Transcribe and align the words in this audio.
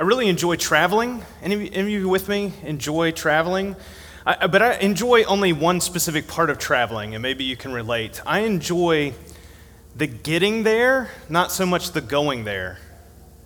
I 0.00 0.04
really 0.04 0.28
enjoy 0.28 0.54
traveling. 0.54 1.24
Any 1.42 1.72
any 1.72 1.96
of 1.96 2.02
you 2.02 2.08
with 2.08 2.28
me 2.28 2.52
enjoy 2.62 3.10
traveling? 3.10 3.74
I, 4.24 4.46
but 4.46 4.62
I 4.62 4.74
enjoy 4.74 5.24
only 5.24 5.52
one 5.52 5.80
specific 5.80 6.28
part 6.28 6.50
of 6.50 6.58
traveling, 6.58 7.16
and 7.16 7.22
maybe 7.22 7.42
you 7.42 7.56
can 7.56 7.72
relate. 7.72 8.20
I 8.24 8.40
enjoy 8.40 9.14
the 9.96 10.06
getting 10.06 10.62
there, 10.62 11.10
not 11.28 11.50
so 11.50 11.66
much 11.66 11.90
the 11.90 12.00
going 12.00 12.44
there. 12.44 12.78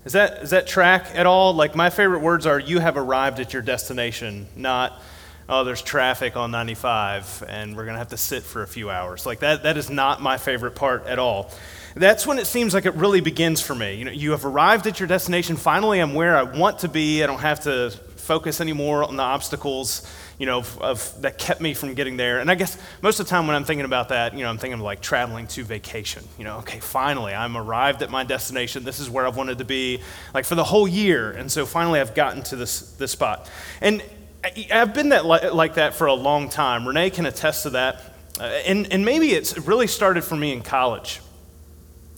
Is 0.05 0.13
that, 0.13 0.43
is 0.43 0.51
that 0.51 0.67
track 0.67 1.07
at 1.15 1.25
all? 1.25 1.55
Like, 1.55 1.75
my 1.75 1.89
favorite 1.89 2.21
words 2.21 2.45
are, 2.45 2.59
you 2.59 2.81
have 2.81 2.99
arrived 2.99 3.41
at 3.41 3.55
your 3.55 3.63
destination, 3.63 4.47
not, 4.55 5.01
oh, 5.49 5.65
there's 5.65 5.81
traffic 5.81 6.37
on 6.37 6.51
95 6.51 7.45
and 7.49 7.77
we're 7.77 7.85
going 7.85 7.95
to 7.95 7.99
have 7.99 8.09
to 8.09 8.17
sit 8.17 8.43
for 8.43 8.63
a 8.63 8.67
few 8.67 8.91
hours. 8.91 9.25
Like, 9.25 9.39
that, 9.39 9.63
that 9.63 9.77
is 9.79 9.89
not 9.89 10.21
my 10.21 10.37
favorite 10.37 10.75
part 10.75 11.07
at 11.07 11.21
all. 11.21 11.51
That's 11.95 12.27
when 12.27 12.39
it 12.39 12.47
seems 12.47 12.75
like 12.75 12.87
it 12.87 12.95
really 12.95 13.21
begins 13.21 13.61
for 13.61 13.75
me. 13.75 13.95
You 13.95 14.05
know, 14.05 14.13
you 14.13 14.31
have 14.33 14.45
arrived 14.45 14.87
at 14.87 15.01
your 15.01 15.07
destination. 15.07 15.57
Finally, 15.57 16.01
I'm 16.01 16.15
where 16.15 16.37
I 16.37 16.43
want 16.43 16.81
to 16.81 16.89
be. 16.89 17.23
I 17.23 17.27
don't 17.27 17.41
have 17.41 17.61
to 17.61 17.91
focus 18.17 18.61
anymore 18.61 19.05
on 19.05 19.17
the 19.17 19.23
obstacles 19.23 20.07
you 20.43 20.47
know, 20.47 20.59
of, 20.59 20.79
of, 20.81 21.23
that 21.23 21.39
kept 21.39 21.61
me 21.61 21.73
from 21.73 21.95
getting 21.95 22.17
there. 22.17 22.41
And 22.41 22.51
I 22.51 22.57
guess 22.57 22.77
most 23.01 23.21
of 23.21 23.27
the 23.27 23.31
time 23.31 23.47
when 23.47 23.55
I'm 23.55 23.63
thinking 23.63 23.85
about 23.85 24.09
that, 24.09 24.35
you 24.35 24.41
know, 24.41 24.49
I'm 24.49 24.59
thinking 24.59 24.75
of 24.75 24.81
like 24.81 25.01
traveling 25.01 25.47
to 25.47 25.63
vacation. 25.63 26.25
You 26.37 26.43
know, 26.43 26.59
okay, 26.59 26.81
finally, 26.81 27.33
I'm 27.33 27.57
arrived 27.57 28.03
at 28.03 28.11
my 28.11 28.25
destination. 28.25 28.83
This 28.83 28.99
is 28.99 29.09
where 29.09 29.25
I've 29.25 29.37
wanted 29.37 29.59
to 29.59 29.65
be, 29.65 30.01
like 30.35 30.45
for 30.45 30.57
the 30.57 30.65
whole 30.65 30.89
year. 30.89 31.31
And 31.31 31.51
so 31.51 31.65
finally, 31.65 32.01
I've 32.01 32.17
gotten 32.17 32.43
to 32.45 32.57
this 32.57 32.93
this 32.95 33.13
spot. 33.13 33.49
And 33.81 34.03
I've 34.73 34.95
been 34.95 35.11
that 35.11 35.25
like 35.25 35.75
that 35.75 35.95
for 35.95 36.09
a 36.09 36.15
long 36.15 36.49
time. 36.49 36.89
Renee 36.89 37.11
can 37.11 37.27
attest 37.27 37.63
to 37.63 37.71
that. 37.71 38.03
Uh, 38.41 38.45
and, 38.45 38.93
and 38.93 39.05
maybe 39.05 39.29
it's 39.29 39.57
really 39.59 39.87
started 39.87 40.25
for 40.25 40.35
me 40.35 40.53
in 40.53 40.63
college. 40.63 41.21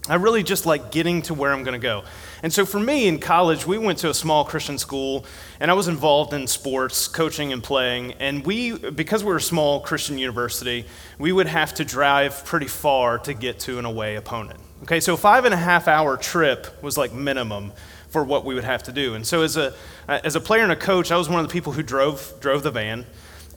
I 0.06 0.16
really 0.16 0.42
just 0.42 0.66
like 0.66 0.90
getting 0.90 1.22
to 1.22 1.34
where 1.34 1.50
I'm 1.50 1.62
going 1.62 1.80
to 1.80 1.82
go. 1.82 2.04
And 2.42 2.52
so 2.52 2.66
for 2.66 2.78
me 2.78 3.08
in 3.08 3.18
college, 3.18 3.66
we 3.66 3.78
went 3.78 4.00
to 4.00 4.10
a 4.10 4.14
small 4.14 4.44
Christian 4.44 4.76
school, 4.76 5.24
and 5.60 5.70
I 5.70 5.74
was 5.74 5.88
involved 5.88 6.34
in 6.34 6.46
sports, 6.46 7.08
coaching, 7.08 7.54
and 7.54 7.62
playing. 7.62 8.12
And 8.20 8.44
we, 8.44 8.76
because 8.76 9.24
we 9.24 9.30
were 9.30 9.38
a 9.38 9.40
small 9.40 9.80
Christian 9.80 10.18
university, 10.18 10.84
we 11.18 11.32
would 11.32 11.46
have 11.46 11.72
to 11.74 11.86
drive 11.86 12.44
pretty 12.44 12.66
far 12.66 13.18
to 13.20 13.32
get 13.32 13.60
to 13.60 13.78
an 13.78 13.86
away 13.86 14.16
opponent. 14.16 14.60
Okay, 14.82 15.00
so 15.00 15.16
five 15.16 15.46
and 15.46 15.54
a 15.54 15.56
half 15.56 15.88
hour 15.88 16.18
trip 16.18 16.82
was 16.82 16.98
like 16.98 17.14
minimum 17.14 17.72
for 18.10 18.22
what 18.22 18.44
we 18.44 18.54
would 18.54 18.64
have 18.64 18.82
to 18.82 18.92
do. 18.92 19.14
And 19.14 19.26
so 19.26 19.40
as 19.40 19.56
a, 19.56 19.72
as 20.06 20.36
a 20.36 20.40
player 20.40 20.64
and 20.64 20.72
a 20.72 20.76
coach, 20.76 21.10
I 21.10 21.16
was 21.16 21.30
one 21.30 21.40
of 21.40 21.48
the 21.48 21.52
people 21.52 21.72
who 21.72 21.82
drove, 21.82 22.34
drove 22.40 22.62
the 22.62 22.70
van, 22.70 23.06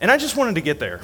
and 0.00 0.10
I 0.10 0.16
just 0.16 0.34
wanted 0.34 0.54
to 0.54 0.62
get 0.62 0.80
there. 0.80 1.02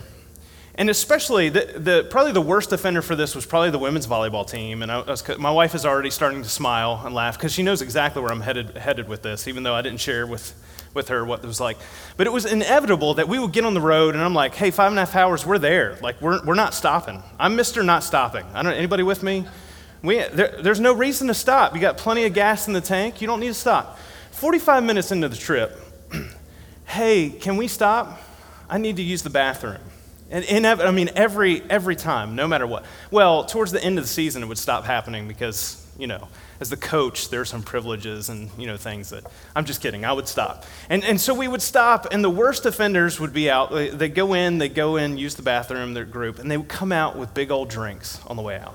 And 0.77 0.91
especially, 0.91 1.51
the, 1.51 1.73
the, 1.77 2.07
probably 2.11 2.33
the 2.33 2.41
worst 2.41 2.73
offender 2.73 3.01
for 3.01 3.15
this 3.15 3.37
was 3.37 3.47
probably 3.47 3.71
the 3.71 3.79
women's 3.79 4.09
volleyball 4.09 4.49
team. 4.49 4.83
And 4.83 4.91
I 4.91 5.01
was, 5.03 5.25
my 5.39 5.53
wife 5.53 5.75
is 5.75 5.87
already 5.87 6.11
starting 6.11 6.43
to 6.43 6.49
smile 6.49 7.01
and 7.05 7.15
laugh 7.15 7.39
because 7.39 7.53
she 7.53 7.63
knows 7.63 7.81
exactly 7.81 8.21
where 8.21 8.33
I'm 8.33 8.41
headed, 8.41 8.77
headed 8.77 9.09
with 9.09 9.23
this, 9.23 9.47
even 9.47 9.63
though 9.63 9.75
I 9.75 9.83
didn't 9.83 10.01
share 10.01 10.27
with, 10.27 10.53
with 10.93 11.09
her 11.09 11.25
what 11.25 11.45
it 11.45 11.47
was 11.47 11.61
like. 11.61 11.77
But 12.17 12.27
it 12.27 12.33
was 12.33 12.45
inevitable 12.45 13.15
that 13.15 13.29
we 13.29 13.39
would 13.39 13.53
get 13.53 13.65
on 13.65 13.75
the 13.75 13.81
road, 13.81 14.15
and 14.15 14.25
I'm 14.25 14.35
like, 14.35 14.57
hey, 14.57 14.73
five 14.73 14.91
and 14.91 14.99
a 14.99 15.05
half 15.05 15.15
hours, 15.15 15.47
we're 15.47 15.59
there. 15.59 15.97
Like, 16.03 16.21
we're, 16.21 16.45
we're 16.45 16.55
not 16.55 16.75
stopping. 16.75 17.23
I'm 17.39 17.57
Mr. 17.57 17.85
Not 17.85 18.03
Stopping. 18.03 18.45
I 18.53 18.63
don't 18.65 18.73
anybody 18.73 19.05
with 19.05 19.23
me? 19.23 19.47
We, 20.03 20.25
there, 20.25 20.61
there's 20.61 20.81
no 20.81 20.93
reason 20.93 21.29
to 21.29 21.35
stop. 21.35 21.75
You 21.77 21.81
got 21.81 21.99
plenty 21.99 22.25
of 22.25 22.35
gas 22.35 22.67
in 22.67 22.73
the 22.73 22.81
tank. 22.81 23.21
You 23.21 23.29
don't 23.29 23.41
need 23.41 23.49
to 23.49 23.55
stop. 23.55 23.97
45 24.33 24.83
minutes 24.83 25.13
into 25.13 25.29
the 25.29 25.37
trip, 25.37 25.79
hey, 26.87 27.31
can 27.31 27.57
we 27.57 27.69
stop? 27.69 28.21
I 28.69 28.79
need 28.79 28.97
to 28.97 29.03
use 29.03 29.23
the 29.23 29.31
bathroom. 29.31 29.79
And, 30.35 30.67
I 30.67 30.91
mean, 30.91 31.11
every, 31.15 31.63
every 31.71 31.95
time, 31.95 32.35
no 32.35 32.49
matter 32.49 32.67
what. 32.67 32.85
Well, 33.13 33.45
towards 33.45 33.71
the 33.71 33.83
end 33.83 33.99
of 33.99 34.05
the 34.05 34.09
season, 34.09 34.43
it 34.43 34.47
would 34.47 34.59
stop 34.59 34.85
happening 34.85 35.29
because, 35.29 35.87
you 35.97 36.09
know, 36.09 36.27
as 36.59 36.71
the 36.71 36.77
coach, 36.77 37.29
there 37.29 37.41
are 37.41 37.45
some 37.45 37.63
privileges 37.63 38.29
and, 38.31 38.51
you 38.59 38.67
know, 38.67 38.77
things 38.77 39.11
that, 39.11 39.25
I'm 39.55 39.65
just 39.65 39.81
kidding, 39.81 40.05
I 40.05 40.13
would 40.13 40.27
stop. 40.27 40.65
And, 40.89 41.05
and 41.05 41.21
so 41.21 41.35
we 41.35 41.47
would 41.47 41.63
stop, 41.63 42.09
and 42.11 42.25
the 42.25 42.31
worst 42.31 42.67
offenders 42.67 43.21
would 43.21 43.33
be 43.33 43.49
out. 43.49 43.71
They, 43.71 43.91
they 43.91 44.09
go 44.09 44.35
in, 44.35 44.59
they 44.59 44.69
go 44.69 44.97
in, 44.97 45.19
use 45.19 45.37
the 45.37 45.43
bathroom, 45.43 45.95
their 45.95 46.05
group, 46.05 46.41
and 46.41 46.51
they 46.51 46.57
would 46.57 46.69
come 46.69 46.91
out 46.91 47.17
with 47.17 47.33
big 47.33 47.53
old 47.53 47.69
drinks 47.71 48.19
on 48.27 48.35
the 48.35 48.43
way 48.43 48.59
out. 48.59 48.75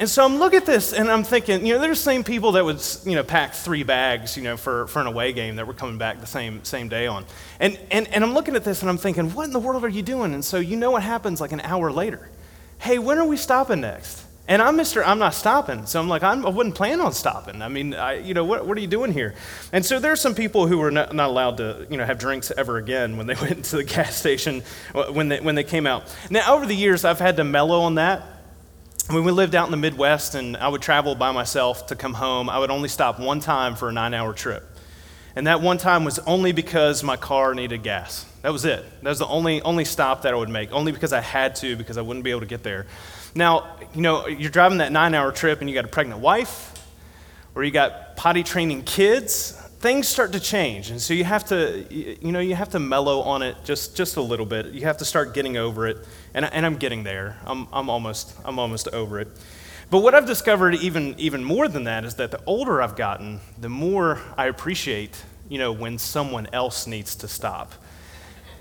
And 0.00 0.08
so 0.08 0.24
I'm 0.24 0.38
looking 0.38 0.56
at 0.56 0.64
this 0.64 0.94
and 0.94 1.10
I'm 1.10 1.24
thinking, 1.24 1.66
you 1.66 1.74
know, 1.74 1.78
there's 1.78 1.98
the 1.98 2.04
same 2.04 2.24
people 2.24 2.52
that 2.52 2.64
would, 2.64 2.82
you 3.04 3.16
know, 3.16 3.22
pack 3.22 3.52
three 3.52 3.82
bags, 3.82 4.34
you 4.34 4.42
know, 4.42 4.56
for, 4.56 4.86
for 4.86 5.02
an 5.02 5.06
away 5.06 5.34
game 5.34 5.56
that 5.56 5.66
were 5.66 5.74
coming 5.74 5.98
back 5.98 6.20
the 6.20 6.26
same, 6.26 6.64
same 6.64 6.88
day 6.88 7.06
on. 7.06 7.26
And, 7.60 7.78
and, 7.90 8.08
and 8.08 8.24
I'm 8.24 8.32
looking 8.32 8.56
at 8.56 8.64
this 8.64 8.80
and 8.80 8.88
I'm 8.88 8.96
thinking, 8.96 9.34
what 9.34 9.44
in 9.44 9.52
the 9.52 9.58
world 9.58 9.84
are 9.84 9.90
you 9.90 10.00
doing? 10.00 10.32
And 10.32 10.42
so 10.42 10.56
you 10.56 10.78
know 10.78 10.90
what 10.92 11.02
happens 11.02 11.38
like 11.38 11.52
an 11.52 11.60
hour 11.60 11.92
later. 11.92 12.30
Hey, 12.78 12.98
when 12.98 13.18
are 13.18 13.26
we 13.26 13.36
stopping 13.36 13.82
next? 13.82 14.24
And 14.48 14.62
I'm 14.62 14.78
Mr. 14.78 15.06
I'm 15.06 15.18
not 15.18 15.34
stopping. 15.34 15.84
So 15.84 16.00
I'm 16.00 16.08
like, 16.08 16.22
I'm, 16.22 16.46
I 16.46 16.48
would 16.48 16.68
not 16.68 16.76
plan 16.76 17.02
on 17.02 17.12
stopping. 17.12 17.60
I 17.60 17.68
mean, 17.68 17.92
I, 17.92 18.20
you 18.20 18.32
know, 18.32 18.46
what, 18.46 18.66
what 18.66 18.78
are 18.78 18.80
you 18.80 18.86
doing 18.86 19.12
here? 19.12 19.34
And 19.70 19.84
so 19.84 19.98
there's 19.98 20.22
some 20.22 20.34
people 20.34 20.66
who 20.66 20.78
were 20.78 20.90
not, 20.90 21.14
not 21.14 21.28
allowed 21.28 21.58
to, 21.58 21.86
you 21.90 21.98
know, 21.98 22.06
have 22.06 22.18
drinks 22.18 22.50
ever 22.56 22.78
again 22.78 23.18
when 23.18 23.26
they 23.26 23.34
went 23.42 23.66
to 23.66 23.76
the 23.76 23.84
gas 23.84 24.16
station 24.16 24.62
uh, 24.94 25.12
when 25.12 25.28
they, 25.28 25.40
when 25.40 25.56
they 25.56 25.64
came 25.64 25.86
out. 25.86 26.04
Now, 26.30 26.54
over 26.54 26.64
the 26.64 26.74
years, 26.74 27.04
I've 27.04 27.20
had 27.20 27.36
to 27.36 27.44
mellow 27.44 27.82
on 27.82 27.96
that 27.96 28.39
when 29.12 29.24
we 29.24 29.32
lived 29.32 29.56
out 29.56 29.64
in 29.66 29.72
the 29.72 29.76
Midwest 29.76 30.36
and 30.36 30.56
I 30.56 30.68
would 30.68 30.82
travel 30.82 31.14
by 31.16 31.32
myself 31.32 31.88
to 31.88 31.96
come 31.96 32.14
home, 32.14 32.48
I 32.48 32.58
would 32.58 32.70
only 32.70 32.88
stop 32.88 33.18
one 33.18 33.40
time 33.40 33.74
for 33.74 33.88
a 33.88 33.92
nine 33.92 34.14
hour 34.14 34.32
trip. 34.32 34.64
And 35.34 35.46
that 35.46 35.60
one 35.60 35.78
time 35.78 36.04
was 36.04 36.18
only 36.20 36.52
because 36.52 37.02
my 37.02 37.16
car 37.16 37.54
needed 37.54 37.82
gas. 37.82 38.24
That 38.42 38.52
was 38.52 38.64
it. 38.64 38.84
That 39.02 39.08
was 39.08 39.18
the 39.18 39.26
only, 39.26 39.62
only 39.62 39.84
stop 39.84 40.22
that 40.22 40.32
I 40.32 40.36
would 40.36 40.48
make, 40.48 40.72
only 40.72 40.92
because 40.92 41.12
I 41.12 41.20
had 41.20 41.56
to, 41.56 41.76
because 41.76 41.98
I 41.98 42.02
wouldn't 42.02 42.24
be 42.24 42.30
able 42.30 42.40
to 42.40 42.46
get 42.46 42.62
there. 42.62 42.86
Now, 43.34 43.76
you 43.94 44.00
know, 44.00 44.26
you're 44.28 44.50
driving 44.50 44.78
that 44.78 44.92
nine 44.92 45.14
hour 45.14 45.32
trip 45.32 45.60
and 45.60 45.68
you 45.68 45.74
got 45.74 45.84
a 45.84 45.88
pregnant 45.88 46.20
wife, 46.20 46.72
or 47.54 47.64
you 47.64 47.70
got 47.70 48.16
potty 48.16 48.42
training 48.42 48.82
kids, 48.82 49.59
things 49.80 50.06
start 50.06 50.32
to 50.32 50.40
change. 50.40 50.90
And 50.90 51.00
so 51.00 51.14
you 51.14 51.24
have 51.24 51.46
to, 51.46 51.86
you 51.90 52.30
know, 52.32 52.40
you 52.40 52.54
have 52.54 52.68
to 52.70 52.78
mellow 52.78 53.22
on 53.22 53.42
it 53.42 53.56
just, 53.64 53.96
just 53.96 54.16
a 54.16 54.22
little 54.22 54.44
bit. 54.44 54.66
You 54.66 54.82
have 54.82 54.98
to 54.98 55.06
start 55.06 55.32
getting 55.32 55.56
over 55.56 55.88
it. 55.88 56.06
And, 56.34 56.44
and 56.44 56.66
I'm 56.66 56.76
getting 56.76 57.02
there. 57.02 57.38
I'm, 57.46 57.66
I'm, 57.72 57.88
almost, 57.88 58.34
I'm 58.44 58.58
almost 58.58 58.88
over 58.88 59.20
it. 59.20 59.28
But 59.90 60.00
what 60.00 60.14
I've 60.14 60.26
discovered 60.26 60.74
even, 60.76 61.18
even 61.18 61.42
more 61.42 61.66
than 61.66 61.84
that 61.84 62.04
is 62.04 62.14
that 62.16 62.30
the 62.30 62.40
older 62.44 62.80
I've 62.82 62.94
gotten, 62.94 63.40
the 63.58 63.70
more 63.70 64.20
I 64.36 64.46
appreciate, 64.46 65.24
you 65.48 65.58
know, 65.58 65.72
when 65.72 65.98
someone 65.98 66.46
else 66.52 66.86
needs 66.86 67.16
to 67.16 67.26
stop. 67.26 67.72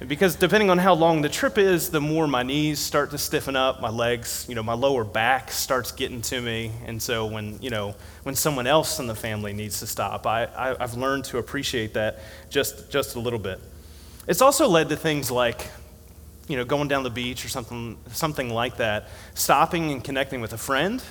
Because 0.07 0.35
depending 0.37 0.69
on 0.69 0.77
how 0.77 0.93
long 0.93 1.21
the 1.21 1.27
trip 1.27 1.57
is, 1.57 1.89
the 1.89 1.99
more 1.99 2.25
my 2.25 2.41
knees 2.41 2.79
start 2.79 3.11
to 3.11 3.17
stiffen 3.17 3.57
up, 3.57 3.81
my 3.81 3.89
legs, 3.89 4.45
you 4.47 4.55
know, 4.55 4.63
my 4.63 4.73
lower 4.73 5.03
back 5.03 5.51
starts 5.51 5.91
getting 5.91 6.21
to 6.21 6.39
me. 6.39 6.71
And 6.85 7.01
so 7.01 7.25
when, 7.25 7.61
you 7.61 7.69
know, 7.69 7.95
when 8.23 8.33
someone 8.33 8.65
else 8.65 8.99
in 8.99 9.07
the 9.07 9.15
family 9.15 9.51
needs 9.51 9.79
to 9.79 9.87
stop, 9.87 10.25
I, 10.25 10.47
I, 10.55 10.75
have 10.79 10.95
learned 10.95 11.25
to 11.25 11.37
appreciate 11.37 11.95
that 11.95 12.19
just, 12.49 12.89
just 12.89 13.15
a 13.15 13.19
little 13.19 13.39
bit. 13.39 13.59
It's 14.25 14.41
also 14.41 14.69
led 14.69 14.87
to 14.87 14.95
things 14.95 15.29
like, 15.29 15.67
you 16.47 16.55
know, 16.55 16.63
going 16.63 16.87
down 16.87 17.03
the 17.03 17.09
beach 17.09 17.43
or 17.43 17.49
something, 17.49 17.97
something 18.07 18.49
like 18.49 18.77
that, 18.77 19.09
stopping 19.33 19.91
and 19.91 20.01
connecting 20.01 20.39
with 20.39 20.53
a 20.53 20.57
friend 20.57 21.03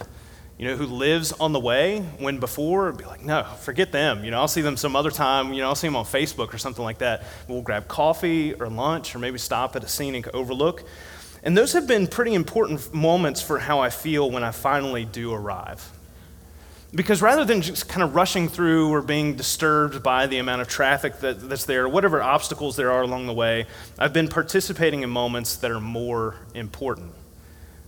you 0.58 0.66
know, 0.66 0.76
who 0.76 0.86
lives 0.86 1.32
on 1.32 1.52
the 1.52 1.60
way 1.60 2.00
when 2.19 2.38
before 2.38 2.91
be 2.92 3.04
like, 3.04 3.24
no, 3.24 3.44
forget 3.60 3.92
them. 3.92 4.24
You 4.24 4.32
know, 4.32 4.38
I'll 4.38 4.48
see 4.48 4.60
them 4.60 4.76
some 4.76 4.96
other 4.96 5.10
time. 5.10 5.52
You 5.52 5.62
know, 5.62 5.69
I'll 5.69 5.76
see 5.76 5.86
them 5.86 5.94
on 5.94 6.04
Facebook 6.04 6.52
or 6.52 6.58
something 6.58 6.82
like 6.82 6.98
that. 6.98 7.22
We'll 7.46 7.62
grab 7.62 7.86
coffee 7.86 8.54
or 8.54 8.68
lunch 8.68 9.14
or 9.14 9.20
maybe 9.20 9.38
stop 9.38 9.76
at 9.76 9.84
a 9.84 9.88
scenic 9.88 10.34
overlook. 10.34 10.82
And 11.44 11.56
those 11.56 11.72
have 11.74 11.86
been 11.86 12.08
pretty 12.08 12.34
important 12.34 12.92
moments 12.92 13.41
for 13.41 13.60
how 13.60 13.78
I 13.78 13.91
feel 13.91 14.28
when 14.28 14.42
I 14.42 14.50
finally 14.50 15.04
do 15.04 15.32
arrive. 15.32 15.92
Because 16.92 17.22
rather 17.22 17.44
than 17.44 17.62
just 17.62 17.88
kind 17.88 18.02
of 18.02 18.16
rushing 18.16 18.48
through 18.48 18.92
or 18.92 19.02
being 19.02 19.36
disturbed 19.36 20.02
by 20.02 20.26
the 20.26 20.38
amount 20.38 20.62
of 20.62 20.68
traffic 20.68 21.20
that, 21.20 21.48
that's 21.48 21.66
there, 21.66 21.88
whatever 21.88 22.20
obstacles 22.20 22.74
there 22.74 22.91
are 22.91 23.02
along 23.02 23.26
the 23.26 23.34
way, 23.34 23.66
I've 23.97 24.12
been 24.12 24.28
participating 24.28 25.02
in 25.02 25.10
moments 25.10 25.56
that 25.56 25.70
are 25.70 25.80
more 25.80 26.34
important. 26.54 27.12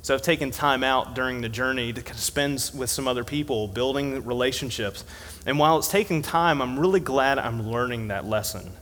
So 0.03 0.15
I've 0.15 0.23
taken 0.23 0.51
time 0.51 0.83
out 0.83 1.15
during 1.15 1.43
the 1.43 1.49
journey 1.49 1.93
to 1.93 2.15
spend 2.15 2.71
with 2.75 2.89
some 2.89 3.07
other 3.07 3.23
people, 3.23 3.69
building 3.69 4.25
relationships. 4.25 5.05
And 5.45 5.59
while 5.59 5.77
it's 5.79 5.89
taking 5.89 6.23
time, 6.23 6.63
I'm 6.63 6.79
really 6.79 7.01
glad 7.01 7.39
I'm 7.39 7.69
learning 7.69 8.09
that 8.09 8.25
lesson. 8.25 8.73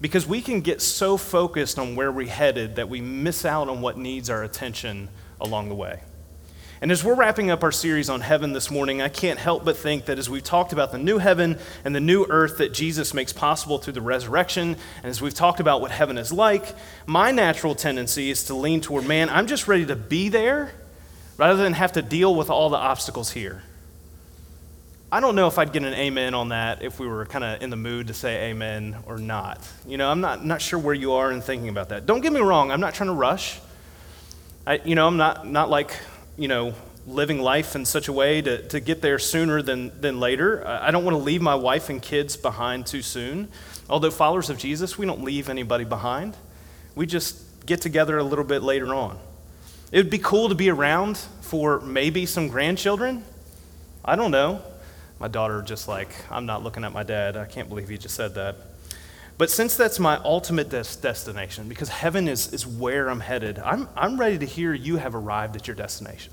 Because 0.00 0.26
we 0.26 0.40
can 0.40 0.60
get 0.60 0.80
so 0.80 1.16
focused 1.16 1.78
on 1.78 1.96
where 1.96 2.12
we're 2.12 2.28
headed 2.28 2.76
that 2.76 2.88
we 2.88 3.00
miss 3.00 3.44
out 3.44 3.68
on 3.68 3.80
what 3.80 3.98
needs 3.98 4.30
our 4.30 4.44
attention 4.44 5.08
along 5.40 5.70
the 5.70 5.74
way. 5.74 6.00
And 6.84 6.92
as 6.92 7.02
we're 7.02 7.14
wrapping 7.14 7.50
up 7.50 7.62
our 7.62 7.72
series 7.72 8.10
on 8.10 8.20
heaven 8.20 8.52
this 8.52 8.70
morning, 8.70 9.00
I 9.00 9.08
can't 9.08 9.38
help 9.38 9.64
but 9.64 9.78
think 9.78 10.04
that 10.04 10.18
as 10.18 10.28
we've 10.28 10.44
talked 10.44 10.74
about 10.74 10.92
the 10.92 10.98
new 10.98 11.16
heaven 11.16 11.58
and 11.82 11.94
the 11.94 12.00
new 12.00 12.26
earth 12.28 12.58
that 12.58 12.74
Jesus 12.74 13.14
makes 13.14 13.32
possible 13.32 13.78
through 13.78 13.94
the 13.94 14.02
resurrection, 14.02 14.76
and 15.02 15.06
as 15.06 15.22
we've 15.22 15.32
talked 15.32 15.60
about 15.60 15.80
what 15.80 15.90
heaven 15.90 16.18
is 16.18 16.30
like, 16.30 16.74
my 17.06 17.30
natural 17.30 17.74
tendency 17.74 18.28
is 18.28 18.44
to 18.44 18.54
lean 18.54 18.82
toward, 18.82 19.08
man, 19.08 19.30
I'm 19.30 19.46
just 19.46 19.66
ready 19.66 19.86
to 19.86 19.96
be 19.96 20.28
there 20.28 20.72
rather 21.38 21.62
than 21.62 21.72
have 21.72 21.92
to 21.92 22.02
deal 22.02 22.34
with 22.34 22.50
all 22.50 22.68
the 22.68 22.76
obstacles 22.76 23.30
here. 23.30 23.62
I 25.10 25.20
don't 25.20 25.36
know 25.36 25.46
if 25.46 25.58
I'd 25.58 25.72
get 25.72 25.84
an 25.84 25.94
amen 25.94 26.34
on 26.34 26.50
that 26.50 26.82
if 26.82 27.00
we 27.00 27.06
were 27.08 27.24
kind 27.24 27.44
of 27.44 27.62
in 27.62 27.70
the 27.70 27.76
mood 27.76 28.08
to 28.08 28.12
say 28.12 28.50
amen 28.50 28.98
or 29.06 29.16
not. 29.16 29.66
You 29.88 29.96
know, 29.96 30.10
I'm 30.10 30.20
not, 30.20 30.44
not 30.44 30.60
sure 30.60 30.78
where 30.78 30.92
you 30.92 31.12
are 31.12 31.32
in 31.32 31.40
thinking 31.40 31.70
about 31.70 31.88
that. 31.88 32.04
Don't 32.04 32.20
get 32.20 32.34
me 32.34 32.40
wrong, 32.40 32.70
I'm 32.70 32.80
not 32.80 32.92
trying 32.92 33.08
to 33.08 33.14
rush. 33.14 33.58
I, 34.66 34.82
you 34.84 34.94
know, 34.94 35.06
I'm 35.06 35.16
not, 35.16 35.46
not 35.46 35.70
like 35.70 35.98
you 36.36 36.48
know, 36.48 36.74
living 37.06 37.38
life 37.38 37.76
in 37.76 37.84
such 37.84 38.08
a 38.08 38.12
way 38.12 38.40
to, 38.40 38.66
to 38.68 38.80
get 38.80 39.02
there 39.02 39.18
sooner 39.18 39.62
than, 39.62 40.00
than 40.00 40.18
later. 40.18 40.66
I 40.66 40.90
don't 40.90 41.04
want 41.04 41.16
to 41.16 41.22
leave 41.22 41.42
my 41.42 41.54
wife 41.54 41.90
and 41.90 42.00
kids 42.00 42.36
behind 42.36 42.86
too 42.86 43.02
soon. 43.02 43.48
Although 43.88 44.10
followers 44.10 44.48
of 44.50 44.58
Jesus, 44.58 44.96
we 44.96 45.06
don't 45.06 45.22
leave 45.22 45.48
anybody 45.48 45.84
behind. 45.84 46.36
We 46.94 47.06
just 47.06 47.66
get 47.66 47.80
together 47.80 48.18
a 48.18 48.24
little 48.24 48.44
bit 48.44 48.62
later 48.62 48.94
on. 48.94 49.18
It 49.92 49.98
would 49.98 50.10
be 50.10 50.18
cool 50.18 50.48
to 50.48 50.54
be 50.54 50.70
around 50.70 51.18
for 51.42 51.80
maybe 51.80 52.26
some 52.26 52.48
grandchildren. 52.48 53.24
I 54.04 54.16
don't 54.16 54.30
know. 54.30 54.62
My 55.20 55.28
daughter 55.28 55.62
just 55.62 55.88
like, 55.88 56.08
I'm 56.30 56.46
not 56.46 56.64
looking 56.64 56.84
at 56.84 56.92
my 56.92 57.02
dad. 57.02 57.36
I 57.36 57.44
can't 57.44 57.68
believe 57.68 57.88
he 57.88 57.98
just 57.98 58.14
said 58.14 58.34
that. 58.34 58.56
But 59.36 59.50
since 59.50 59.76
that's 59.76 59.98
my 59.98 60.16
ultimate 60.18 60.68
des- 60.68 61.00
destination, 61.00 61.68
because 61.68 61.88
heaven 61.88 62.28
is, 62.28 62.52
is 62.52 62.66
where 62.66 63.08
I'm 63.08 63.20
headed, 63.20 63.58
I'm, 63.58 63.88
I'm 63.96 64.18
ready 64.18 64.38
to 64.38 64.46
hear 64.46 64.72
you 64.72 64.96
have 64.96 65.14
arrived 65.14 65.56
at 65.56 65.66
your 65.66 65.74
destination. 65.74 66.32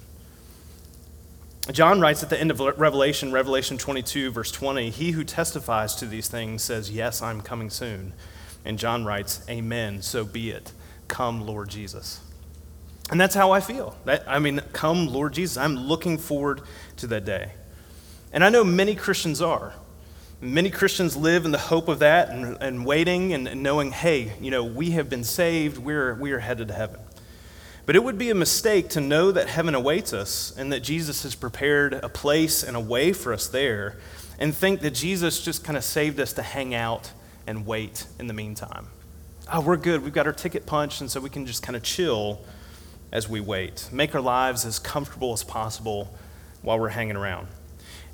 John 1.72 2.00
writes 2.02 2.22
at 2.22 2.30
the 2.30 2.40
end 2.40 2.52
of 2.52 2.60
Revelation, 2.60 3.32
Revelation 3.32 3.78
22, 3.78 4.32
verse 4.32 4.52
20, 4.52 4.90
He 4.90 5.12
who 5.12 5.24
testifies 5.24 5.96
to 5.96 6.06
these 6.06 6.28
things 6.28 6.64
says, 6.64 6.92
Yes, 6.92 7.22
I'm 7.22 7.42
coming 7.42 7.70
soon. 7.70 8.14
And 8.66 8.78
John 8.78 9.06
writes, 9.06 9.46
Amen, 9.50 10.02
so 10.02 10.26
be 10.26 10.52
it. 10.52 10.72
Come, 11.08 11.46
Lord 11.46 11.70
Jesus. 11.70 12.20
And 13.10 13.20
that's 13.20 13.36
how 13.36 13.52
I 13.52 13.60
feel. 13.60 13.96
That, 14.06 14.24
I 14.28 14.40
mean, 14.40 14.62
come, 14.74 15.08
Lord 15.08 15.34
Jesus. 15.34 15.58
I'm 15.58 15.76
looking 15.76 16.18
forward 16.18 16.62
to 16.98 17.08
that 17.08 17.26
day. 17.26 17.52
And 18.32 18.44
I 18.44 18.50
know 18.50 18.64
many 18.64 18.96
Christians 18.96 19.42
are. 19.42 19.74
Many 20.44 20.72
Christians 20.72 21.16
live 21.16 21.46
in 21.46 21.52
the 21.52 21.60
hope 21.60 21.88
of 21.88 22.00
that 22.00 22.30
and, 22.30 22.58
and 22.60 22.84
waiting 22.84 23.32
and, 23.32 23.48
and 23.48 23.62
knowing, 23.62 23.92
hey, 23.92 24.34
you 24.42 24.50
know, 24.50 24.64
we 24.64 24.90
have 24.92 25.08
been 25.08 25.24
saved, 25.24 25.78
we're, 25.78 26.16
we 26.16 26.32
are 26.32 26.40
headed 26.40 26.70
to 26.70 26.74
heaven. 26.74 27.00
But 27.86 27.96
it 27.96 28.04
would 28.04 28.18
be 28.18 28.32
a 28.32 28.36
mistake 28.36 28.90
to 28.90 29.02
know 29.02 29.32
that 29.32 29.50
heaven 29.50 29.76
awaits 29.76 30.14
us 30.14 30.52
and 30.58 30.74
that 30.74 30.80
Jesus 30.80 31.22
has 31.22 31.36
prepared 31.36 31.94
a 31.94 32.10
place 32.10 32.64
and 32.64 32.76
a 32.76 32.80
way 32.80 33.14
for 33.14 33.34
us 33.34 33.48
there 33.48 33.98
and 34.40 34.56
think 34.56 34.82
that 34.82 34.96
Jesus 34.96 35.44
just 35.44 35.64
kind 35.64 35.78
of 35.78 35.84
saved 35.84 36.20
us 36.20 36.34
to 36.34 36.42
hang 36.42 36.74
out 36.74 37.12
and 37.46 37.68
wait 37.68 38.08
in 38.18 38.26
the 38.26 38.34
meantime. 38.34 38.88
Oh, 39.54 39.62
we're 39.62 39.78
good. 39.78 40.04
We've 40.04 40.14
got 40.14 40.26
our 40.26 40.34
ticket 40.34 40.66
punched, 40.66 41.02
and 41.02 41.12
so 41.12 41.20
we 41.20 41.30
can 41.30 41.46
just 41.46 41.62
kind 41.62 41.76
of 41.76 41.84
chill 41.84 42.42
as 43.12 43.30
we 43.30 43.42
wait, 43.42 43.90
make 43.92 44.16
our 44.16 44.22
lives 44.22 44.66
as 44.66 44.80
comfortable 44.80 45.34
as 45.34 45.44
possible 45.44 46.12
while 46.64 46.80
we're 46.80 46.90
hanging 46.90 47.16
around. 47.16 47.48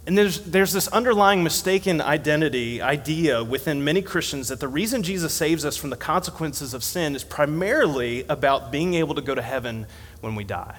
And 0.08 0.18
there's, 0.18 0.40
there's 0.40 0.72
this 0.72 0.88
underlying 0.88 1.44
mistaken 1.44 2.00
identity 2.00 2.82
idea 2.82 3.44
within 3.44 3.84
many 3.84 4.02
Christians 4.02 4.48
that 4.48 4.62
the 4.62 4.68
reason 4.70 5.04
Jesus 5.04 5.34
saves 5.34 5.66
us 5.66 5.76
from 5.76 5.90
the 5.90 5.98
consequences 5.98 6.74
of 6.74 6.82
sin 6.82 7.14
is 7.14 7.26
primarily 7.26 8.24
about 8.30 8.72
being 8.72 8.94
able 8.94 9.16
to 9.16 9.22
go 9.22 9.36
to 9.36 9.42
heaven 9.42 9.86
when 10.22 10.34
we 10.36 10.46
die. 10.46 10.78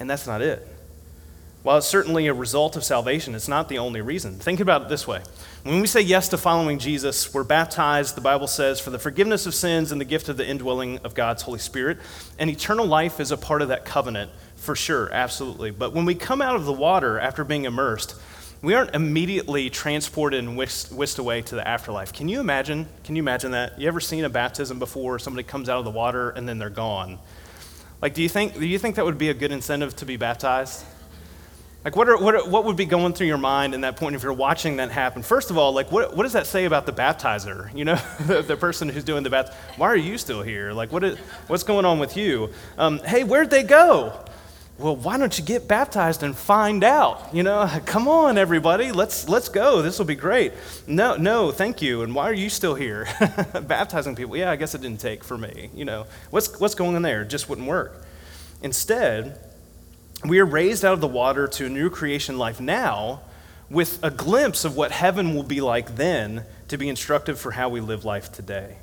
And 0.00 0.08
that's 0.08 0.26
not 0.26 0.40
it. 0.40 0.66
While 1.62 1.78
it's 1.78 1.86
certainly 1.86 2.26
a 2.26 2.34
result 2.34 2.74
of 2.74 2.82
salvation, 2.82 3.36
it's 3.36 3.46
not 3.46 3.68
the 3.68 3.78
only 3.78 4.00
reason. 4.00 4.34
Think 4.34 4.58
about 4.58 4.82
it 4.82 4.88
this 4.88 5.06
way. 5.06 5.22
When 5.62 5.80
we 5.80 5.86
say 5.86 6.00
yes 6.00 6.28
to 6.30 6.36
following 6.36 6.80
Jesus, 6.80 7.32
we're 7.32 7.44
baptized, 7.44 8.16
the 8.16 8.20
Bible 8.20 8.48
says, 8.48 8.80
for 8.80 8.90
the 8.90 8.98
forgiveness 8.98 9.46
of 9.46 9.54
sins 9.54 9.92
and 9.92 10.00
the 10.00 10.04
gift 10.04 10.28
of 10.28 10.36
the 10.36 10.48
indwelling 10.48 10.98
of 11.04 11.14
God's 11.14 11.42
Holy 11.42 11.60
Spirit. 11.60 11.98
And 12.36 12.50
eternal 12.50 12.84
life 12.84 13.20
is 13.20 13.30
a 13.30 13.36
part 13.36 13.62
of 13.62 13.68
that 13.68 13.84
covenant 13.84 14.32
for 14.56 14.74
sure, 14.74 15.08
absolutely. 15.12 15.70
But 15.70 15.92
when 15.92 16.04
we 16.04 16.14
come 16.16 16.42
out 16.42 16.56
of 16.56 16.64
the 16.64 16.72
water 16.72 17.18
after 17.18 17.44
being 17.44 17.64
immersed, 17.64 18.16
we 18.60 18.74
aren't 18.74 18.94
immediately 18.94 19.70
transported 19.70 20.38
and 20.38 20.56
whisked, 20.56 20.92
whisked, 20.92 21.18
away 21.18 21.42
to 21.42 21.56
the 21.56 21.66
afterlife. 21.66 22.12
Can 22.12 22.28
you 22.28 22.38
imagine? 22.38 22.88
Can 23.02 23.16
you 23.16 23.22
imagine 23.22 23.50
that? 23.52 23.80
You 23.80 23.88
ever 23.88 24.00
seen 24.00 24.24
a 24.24 24.28
baptism 24.28 24.78
before? 24.78 25.18
Somebody 25.18 25.42
comes 25.42 25.68
out 25.68 25.78
of 25.78 25.84
the 25.84 25.90
water 25.90 26.30
and 26.30 26.48
then 26.48 26.58
they're 26.58 26.70
gone. 26.70 27.18
Like, 28.00 28.14
do 28.14 28.22
you 28.22 28.28
think, 28.28 28.54
do 28.54 28.66
you 28.66 28.78
think 28.78 28.96
that 28.96 29.04
would 29.04 29.18
be 29.18 29.30
a 29.30 29.34
good 29.34 29.50
incentive 29.50 29.96
to 29.96 30.06
be 30.06 30.16
baptized? 30.16 30.84
Like, 31.84 31.96
what, 31.96 32.08
are, 32.08 32.16
what, 32.16 32.34
are, 32.36 32.48
what 32.48 32.64
would 32.64 32.76
be 32.76 32.84
going 32.84 33.12
through 33.12 33.26
your 33.26 33.38
mind 33.38 33.74
in 33.74 33.80
that 33.80 33.96
point 33.96 34.14
if 34.14 34.22
you're 34.22 34.32
watching 34.32 34.76
that 34.76 34.92
happen? 34.92 35.22
First 35.22 35.50
of 35.50 35.58
all, 35.58 35.72
like, 35.72 35.90
what, 35.90 36.16
what 36.16 36.22
does 36.22 36.34
that 36.34 36.46
say 36.46 36.64
about 36.64 36.86
the 36.86 36.92
baptizer? 36.92 37.70
You 37.82 37.86
know, 37.86 38.00
the, 38.26 38.42
the 38.42 38.56
person 38.56 38.88
who's 38.88 39.02
doing 39.02 39.24
the 39.24 39.30
baptism. 39.30 39.58
Why 39.76 39.88
are 39.88 39.96
you 39.96 40.16
still 40.16 40.42
here? 40.42 40.72
Like, 40.72 40.92
what 40.92 41.02
is, 41.02 41.18
what's 41.48 41.64
going 41.64 41.84
on 41.84 41.98
with 41.98 42.16
you? 42.16 42.50
Um, 42.78 43.00
hey, 43.00 43.24
where'd 43.24 43.50
they 43.50 43.64
go? 43.64 44.12
well, 44.78 44.96
why 44.96 45.16
don't 45.16 45.38
you 45.38 45.44
get 45.44 45.68
baptized 45.68 46.22
and 46.22 46.36
find 46.36 46.82
out? 46.82 47.32
You 47.32 47.42
know, 47.42 47.68
come 47.84 48.08
on, 48.08 48.36
everybody, 48.36 48.92
let's 48.92 49.28
let's 49.28 49.48
go. 49.48 49.82
This 49.82 49.98
will 49.98 50.06
be 50.06 50.14
great. 50.14 50.52
No, 50.86 51.16
no, 51.16 51.52
thank 51.52 51.80
you. 51.80 52.02
And 52.02 52.14
why 52.14 52.24
are 52.24 52.34
you 52.34 52.48
still 52.50 52.74
here, 52.74 53.06
baptizing 53.62 54.16
people? 54.16 54.36
Yeah, 54.36 54.50
I 54.50 54.56
guess 54.56 54.74
it 54.74 54.80
didn't 54.80 55.00
take 55.00 55.24
for 55.24 55.38
me. 55.38 55.70
You 55.74 55.84
know, 55.84 56.06
what's 56.30 56.58
what's 56.58 56.74
going 56.74 56.96
on 56.96 57.02
there? 57.02 57.22
It 57.22 57.28
just 57.28 57.48
wouldn't 57.48 57.68
work. 57.68 58.02
Instead, 58.62 59.38
we 60.24 60.38
are 60.38 60.46
raised 60.46 60.84
out 60.84 60.92
of 60.92 61.00
the 61.00 61.08
water 61.08 61.46
to 61.48 61.66
a 61.66 61.68
new 61.68 61.90
creation 61.90 62.38
life 62.38 62.60
now, 62.60 63.22
with 63.68 63.98
a 64.02 64.10
glimpse 64.10 64.64
of 64.64 64.76
what 64.76 64.92
heaven 64.92 65.34
will 65.34 65.42
be 65.42 65.60
like 65.60 65.96
then, 65.96 66.44
to 66.68 66.78
be 66.78 66.88
instructive 66.88 67.40
for 67.40 67.52
how 67.52 67.68
we 67.68 67.80
live 67.80 68.04
life 68.04 68.30
today. 68.30 68.76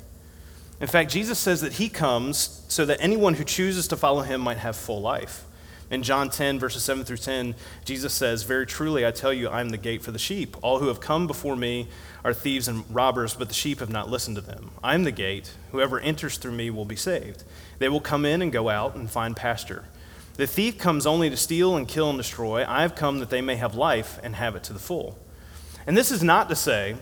In 0.80 0.86
fact, 0.86 1.10
Jesus 1.10 1.38
says 1.38 1.60
that 1.60 1.74
He 1.74 1.88
comes 1.88 2.64
so 2.68 2.84
that 2.86 3.00
anyone 3.00 3.34
who 3.34 3.44
chooses 3.44 3.88
to 3.88 3.96
follow 3.96 4.22
Him 4.22 4.40
might 4.40 4.58
have 4.58 4.76
full 4.76 5.00
life. 5.00 5.44
In 5.90 6.04
John 6.04 6.30
10, 6.30 6.60
verses 6.60 6.84
7 6.84 7.04
through 7.04 7.16
10, 7.16 7.56
Jesus 7.84 8.14
says, 8.14 8.44
Very 8.44 8.64
truly, 8.64 9.04
I 9.04 9.10
tell 9.10 9.32
you, 9.32 9.48
I 9.48 9.60
am 9.60 9.70
the 9.70 9.76
gate 9.76 10.02
for 10.02 10.12
the 10.12 10.20
sheep. 10.20 10.56
All 10.62 10.78
who 10.78 10.86
have 10.86 11.00
come 11.00 11.26
before 11.26 11.56
me 11.56 11.88
are 12.24 12.32
thieves 12.32 12.68
and 12.68 12.84
robbers, 12.94 13.34
but 13.34 13.48
the 13.48 13.54
sheep 13.54 13.80
have 13.80 13.90
not 13.90 14.08
listened 14.08 14.36
to 14.36 14.40
them. 14.40 14.70
I 14.84 14.94
am 14.94 15.02
the 15.02 15.10
gate. 15.10 15.52
Whoever 15.72 15.98
enters 15.98 16.38
through 16.38 16.52
me 16.52 16.70
will 16.70 16.84
be 16.84 16.96
saved. 16.96 17.42
They 17.80 17.88
will 17.88 18.00
come 18.00 18.24
in 18.24 18.40
and 18.40 18.52
go 18.52 18.68
out 18.68 18.94
and 18.94 19.10
find 19.10 19.34
pasture. 19.34 19.84
The 20.40 20.46
thief 20.46 20.78
comes 20.78 21.06
only 21.06 21.28
to 21.28 21.36
steal 21.36 21.76
and 21.76 21.86
kill 21.86 22.08
and 22.08 22.16
destroy. 22.16 22.64
I 22.66 22.80
have 22.80 22.94
come 22.94 23.18
that 23.18 23.28
they 23.28 23.42
may 23.42 23.56
have 23.56 23.74
life 23.74 24.18
and 24.22 24.34
have 24.36 24.56
it 24.56 24.64
to 24.64 24.72
the 24.72 24.78
full. 24.78 25.18
And 25.86 25.94
this 25.94 26.10
is 26.10 26.22
not 26.22 26.48
to 26.48 26.56
say 26.56 26.96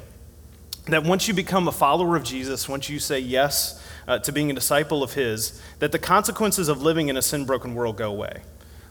that 0.87 1.05
once 1.05 1.29
you 1.29 1.35
become 1.35 1.69
a 1.69 1.73
follower 1.73 2.17
of 2.17 2.25
Jesus, 2.25 2.69
once 2.69 2.89
you 2.89 2.99
say 2.99 3.21
yes 3.21 3.81
uh, 4.09 4.19
to 4.19 4.33
being 4.33 4.51
a 4.51 4.55
disciple 4.55 5.05
of 5.05 5.13
His, 5.13 5.63
that 5.79 5.93
the 5.93 6.01
consequences 6.01 6.69
of 6.69 6.83
living 6.83 7.07
in 7.11 7.17
a 7.17 7.23
sin 7.23 7.45
broken 7.45 7.77
world 7.77 7.97
go 7.97 8.11
away. 8.11 8.43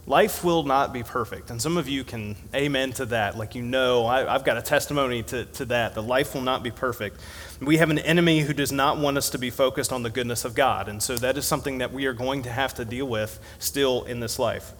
Life 0.07 0.41
will 0.41 0.63
not 0.63 0.93
be 0.93 1.03
perfect. 1.03 1.51
And 1.51 1.61
some 1.61 1.75
of 1.75 1.89
you 1.89 2.05
can 2.05 2.37
amen 2.55 2.93
to 2.93 3.05
that. 3.07 3.37
Like, 3.37 3.55
you 3.55 3.61
know, 3.61 4.05
I, 4.05 4.31
have 4.31 4.45
got 4.45 4.57
a 4.57 4.61
testimony 4.61 5.21
to, 5.23 5.43
to 5.43 5.65
that. 5.65 5.95
The 5.95 6.01
life 6.01 6.33
will 6.33 6.41
not 6.41 6.63
be 6.63 6.71
perfect. 6.71 7.19
We 7.59 7.75
have 7.75 7.89
an 7.89 7.99
enemy 7.99 8.39
who 8.39 8.53
does 8.53 8.71
not 8.71 8.99
want 8.99 9.17
us 9.17 9.29
to 9.31 9.37
be 9.37 9.49
focused 9.49 9.91
on 9.91 10.03
the 10.03 10.09
goodness 10.09 10.45
of 10.45 10.55
God. 10.55 10.87
And 10.87 11.03
so 11.03 11.17
that 11.17 11.37
is 11.37 11.45
something 11.45 11.79
that 11.79 11.91
we 11.91 12.05
are 12.05 12.13
going 12.13 12.43
to 12.43 12.49
have 12.49 12.73
to 12.75 12.85
deal 12.85 13.05
with 13.05 13.37
still 13.59 14.05
in 14.05 14.21
this 14.21 14.39
life. 14.39 14.71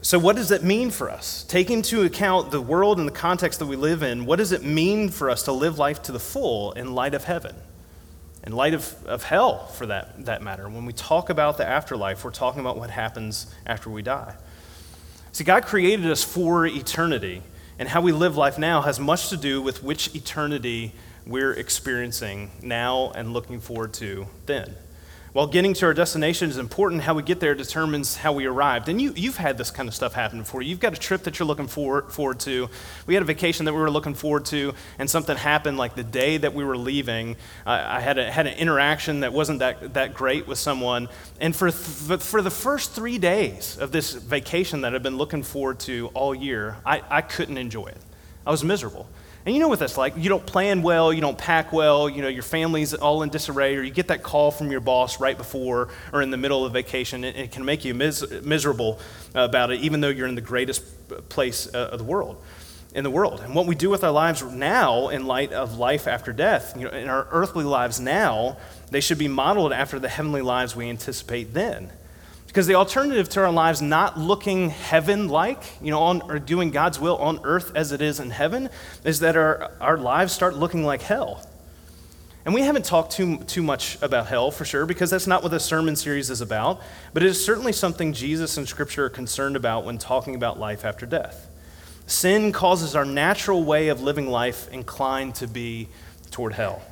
So, 0.00 0.18
what 0.18 0.36
does 0.36 0.50
that 0.50 0.62
mean 0.62 0.90
for 0.90 1.10
us? 1.10 1.44
Taking 1.48 1.78
into 1.78 2.02
account 2.02 2.52
the 2.52 2.60
world 2.60 2.98
and 2.98 3.08
the 3.08 3.12
context 3.12 3.58
that 3.58 3.66
we 3.66 3.74
live 3.74 4.04
in, 4.04 4.26
what 4.26 4.36
does 4.36 4.52
it 4.52 4.62
mean 4.62 5.08
for 5.08 5.28
us 5.28 5.42
to 5.44 5.52
live 5.52 5.78
life 5.78 6.02
to 6.02 6.12
the 6.12 6.20
full 6.20 6.70
in 6.72 6.94
light 6.94 7.14
of 7.14 7.24
heaven? 7.24 7.56
In 8.46 8.52
light 8.52 8.74
of, 8.74 8.94
of 9.06 9.24
hell, 9.24 9.66
for 9.66 9.86
that, 9.86 10.26
that 10.26 10.42
matter. 10.42 10.68
When 10.68 10.84
we 10.84 10.92
talk 10.92 11.30
about 11.30 11.56
the 11.56 11.66
afterlife, 11.66 12.24
we're 12.24 12.30
talking 12.30 12.60
about 12.60 12.76
what 12.76 12.90
happens 12.90 13.46
after 13.66 13.88
we 13.88 14.02
die. 14.02 14.34
See, 15.32 15.44
God 15.44 15.64
created 15.64 16.10
us 16.10 16.22
for 16.22 16.66
eternity, 16.66 17.42
and 17.78 17.88
how 17.88 18.02
we 18.02 18.12
live 18.12 18.36
life 18.36 18.58
now 18.58 18.82
has 18.82 19.00
much 19.00 19.30
to 19.30 19.36
do 19.36 19.62
with 19.62 19.82
which 19.82 20.14
eternity 20.14 20.92
we're 21.26 21.52
experiencing 21.52 22.50
now 22.62 23.10
and 23.14 23.32
looking 23.32 23.60
forward 23.60 23.94
to 23.94 24.26
then. 24.46 24.74
While 25.34 25.48
getting 25.48 25.74
to 25.74 25.86
our 25.86 25.94
destination 25.94 26.48
is 26.48 26.58
important, 26.58 27.02
how 27.02 27.14
we 27.14 27.24
get 27.24 27.40
there 27.40 27.56
determines 27.56 28.14
how 28.14 28.32
we 28.32 28.46
arrived. 28.46 28.88
And 28.88 29.02
you, 29.02 29.12
you've 29.16 29.36
had 29.36 29.58
this 29.58 29.72
kind 29.72 29.88
of 29.88 29.94
stuff 29.96 30.12
happen 30.12 30.38
before. 30.38 30.62
You've 30.62 30.78
got 30.78 30.92
a 30.92 30.96
trip 30.96 31.24
that 31.24 31.40
you're 31.40 31.48
looking 31.48 31.66
forward, 31.66 32.12
forward 32.12 32.38
to. 32.40 32.70
We 33.08 33.14
had 33.14 33.22
a 33.24 33.26
vacation 33.26 33.64
that 33.64 33.72
we 33.72 33.80
were 33.80 33.90
looking 33.90 34.14
forward 34.14 34.44
to, 34.44 34.74
and 34.96 35.10
something 35.10 35.36
happened 35.36 35.76
like 35.76 35.96
the 35.96 36.04
day 36.04 36.36
that 36.36 36.54
we 36.54 36.62
were 36.62 36.76
leaving. 36.76 37.34
I 37.66 37.98
had, 37.98 38.16
a, 38.16 38.30
had 38.30 38.46
an 38.46 38.56
interaction 38.56 39.20
that 39.20 39.32
wasn't 39.32 39.58
that, 39.58 39.94
that 39.94 40.14
great 40.14 40.46
with 40.46 40.60
someone. 40.60 41.08
And 41.40 41.56
for, 41.56 41.72
th- 41.72 42.22
for 42.22 42.40
the 42.40 42.52
first 42.52 42.92
three 42.92 43.18
days 43.18 43.76
of 43.76 43.90
this 43.90 44.12
vacation 44.12 44.82
that 44.82 44.94
I've 44.94 45.02
been 45.02 45.18
looking 45.18 45.42
forward 45.42 45.80
to 45.80 46.12
all 46.14 46.32
year, 46.32 46.76
I, 46.86 47.02
I 47.10 47.22
couldn't 47.22 47.58
enjoy 47.58 47.86
it. 47.86 47.98
I 48.46 48.52
was 48.52 48.62
miserable. 48.62 49.08
And 49.46 49.54
you 49.54 49.60
know 49.60 49.68
what 49.68 49.78
that's 49.78 49.98
like. 49.98 50.14
You 50.16 50.30
don't 50.30 50.46
plan 50.46 50.80
well, 50.80 51.12
you 51.12 51.20
don't 51.20 51.36
pack 51.36 51.70
well, 51.70 52.08
you 52.08 52.22
know, 52.22 52.28
your 52.28 52.42
family's 52.42 52.94
all 52.94 53.22
in 53.22 53.28
disarray, 53.28 53.76
or 53.76 53.82
you 53.82 53.90
get 53.90 54.08
that 54.08 54.22
call 54.22 54.50
from 54.50 54.70
your 54.70 54.80
boss 54.80 55.20
right 55.20 55.36
before 55.36 55.90
or 56.14 56.22
in 56.22 56.30
the 56.30 56.38
middle 56.38 56.64
of 56.64 56.72
vacation, 56.72 57.24
and 57.24 57.36
it 57.36 57.52
can 57.52 57.64
make 57.64 57.84
you 57.84 57.92
mis- 57.92 58.24
miserable 58.42 58.98
about 59.34 59.70
it, 59.70 59.80
even 59.80 60.00
though 60.00 60.08
you're 60.08 60.28
in 60.28 60.34
the 60.34 60.40
greatest 60.40 60.82
place 61.28 61.72
uh, 61.74 61.90
of 61.92 61.98
the 61.98 62.04
world. 62.04 62.42
In 62.94 63.04
the 63.04 63.10
world. 63.10 63.40
And 63.40 63.54
what 63.54 63.66
we 63.66 63.74
do 63.74 63.90
with 63.90 64.02
our 64.02 64.12
lives 64.12 64.42
now, 64.42 65.08
in 65.08 65.26
light 65.26 65.52
of 65.52 65.76
life 65.76 66.06
after 66.06 66.32
death, 66.32 66.74
you 66.76 66.84
know, 66.84 66.90
in 66.90 67.08
our 67.08 67.26
earthly 67.30 67.64
lives 67.64 68.00
now, 68.00 68.56
they 68.90 69.00
should 69.00 69.18
be 69.18 69.28
modeled 69.28 69.72
after 69.72 69.98
the 69.98 70.08
heavenly 70.08 70.42
lives 70.42 70.74
we 70.76 70.88
anticipate 70.88 71.52
then. 71.52 71.90
Because 72.54 72.68
the 72.68 72.76
alternative 72.76 73.28
to 73.30 73.40
our 73.40 73.50
lives 73.50 73.82
not 73.82 74.16
looking 74.16 74.70
heaven 74.70 75.26
like, 75.26 75.60
you 75.82 75.90
know, 75.90 76.00
on, 76.00 76.22
or 76.30 76.38
doing 76.38 76.70
God's 76.70 77.00
will 77.00 77.16
on 77.16 77.40
earth 77.42 77.74
as 77.74 77.90
it 77.90 78.00
is 78.00 78.20
in 78.20 78.30
heaven, 78.30 78.70
is 79.02 79.18
that 79.20 79.36
our, 79.36 79.72
our 79.80 79.98
lives 79.98 80.32
start 80.32 80.54
looking 80.54 80.84
like 80.84 81.02
hell. 81.02 81.44
And 82.44 82.54
we 82.54 82.60
haven't 82.60 82.84
talked 82.84 83.10
too, 83.10 83.38
too 83.38 83.64
much 83.64 84.00
about 84.02 84.28
hell 84.28 84.52
for 84.52 84.64
sure, 84.64 84.86
because 84.86 85.10
that's 85.10 85.26
not 85.26 85.42
what 85.42 85.48
this 85.48 85.64
sermon 85.64 85.96
series 85.96 86.30
is 86.30 86.40
about. 86.40 86.80
But 87.12 87.24
it 87.24 87.26
is 87.26 87.44
certainly 87.44 87.72
something 87.72 88.12
Jesus 88.12 88.56
and 88.56 88.68
Scripture 88.68 89.06
are 89.06 89.10
concerned 89.10 89.56
about 89.56 89.84
when 89.84 89.98
talking 89.98 90.36
about 90.36 90.56
life 90.56 90.84
after 90.84 91.06
death. 91.06 91.50
Sin 92.06 92.52
causes 92.52 92.94
our 92.94 93.04
natural 93.04 93.64
way 93.64 93.88
of 93.88 94.00
living 94.00 94.28
life 94.28 94.72
inclined 94.72 95.34
to 95.34 95.48
be 95.48 95.88
toward 96.30 96.52
hell. 96.52 96.82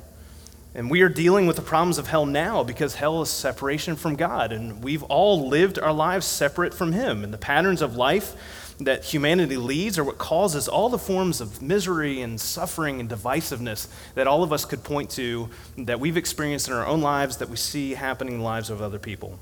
And 0.75 0.89
we 0.89 1.01
are 1.01 1.09
dealing 1.09 1.45
with 1.45 1.55
the 1.55 1.61
problems 1.61 1.97
of 1.97 2.07
hell 2.07 2.25
now 2.25 2.63
because 2.63 2.95
hell 2.95 3.21
is 3.21 3.29
separation 3.29 3.95
from 3.95 4.15
God. 4.15 4.51
And 4.51 4.83
we've 4.83 5.03
all 5.03 5.47
lived 5.47 5.77
our 5.77 5.93
lives 5.93 6.25
separate 6.25 6.73
from 6.73 6.93
Him. 6.93 7.23
And 7.23 7.31
the 7.31 7.37
patterns 7.37 7.81
of 7.81 7.95
life 7.95 8.35
that 8.79 9.05
humanity 9.05 9.55
leads 9.55 9.99
are 9.99 10.03
what 10.03 10.17
causes 10.17 10.67
all 10.67 10.89
the 10.89 10.97
forms 10.97 11.41
of 11.41 11.61
misery 11.61 12.21
and 12.21 12.41
suffering 12.41 12.99
and 12.99 13.07
divisiveness 13.07 13.87
that 14.15 14.25
all 14.25 14.41
of 14.41 14.51
us 14.51 14.65
could 14.65 14.83
point 14.83 15.11
to 15.11 15.49
that 15.77 15.99
we've 15.99 16.17
experienced 16.17 16.67
in 16.67 16.73
our 16.73 16.85
own 16.85 17.01
lives, 17.01 17.37
that 17.37 17.49
we 17.49 17.55
see 17.55 17.93
happening 17.93 18.33
in 18.33 18.39
the 18.39 18.45
lives 18.45 18.71
of 18.71 18.81
other 18.81 18.99
people. 18.99 19.39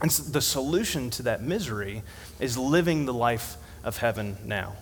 And 0.00 0.10
the 0.10 0.40
solution 0.40 1.10
to 1.10 1.22
that 1.24 1.42
misery 1.42 2.02
is 2.40 2.56
living 2.56 3.06
the 3.06 3.14
life 3.14 3.56
of 3.82 3.98
heaven 3.98 4.36
now. 4.44 4.74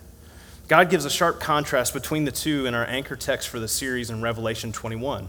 God 0.68 0.88
gives 0.88 1.04
a 1.04 1.10
sharp 1.10 1.40
contrast 1.40 1.92
between 1.92 2.24
the 2.24 2.30
two 2.30 2.66
in 2.66 2.74
our 2.74 2.86
anchor 2.86 3.16
text 3.16 3.48
for 3.48 3.58
the 3.58 3.66
series 3.66 4.08
in 4.08 4.22
Revelation 4.22 4.72
21. 4.72 5.28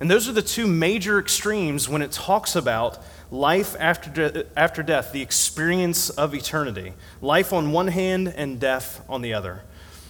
And 0.00 0.10
those 0.10 0.28
are 0.28 0.32
the 0.32 0.42
two 0.42 0.66
major 0.66 1.18
extremes 1.18 1.88
when 1.88 2.02
it 2.02 2.12
talks 2.12 2.54
about 2.54 2.98
life 3.30 3.74
after, 3.78 4.10
de- 4.10 4.46
after 4.56 4.82
death, 4.82 5.12
the 5.12 5.22
experience 5.22 6.08
of 6.10 6.34
eternity. 6.34 6.94
Life 7.20 7.52
on 7.52 7.72
one 7.72 7.88
hand 7.88 8.32
and 8.36 8.60
death 8.60 9.04
on 9.08 9.22
the 9.22 9.34
other. 9.34 9.62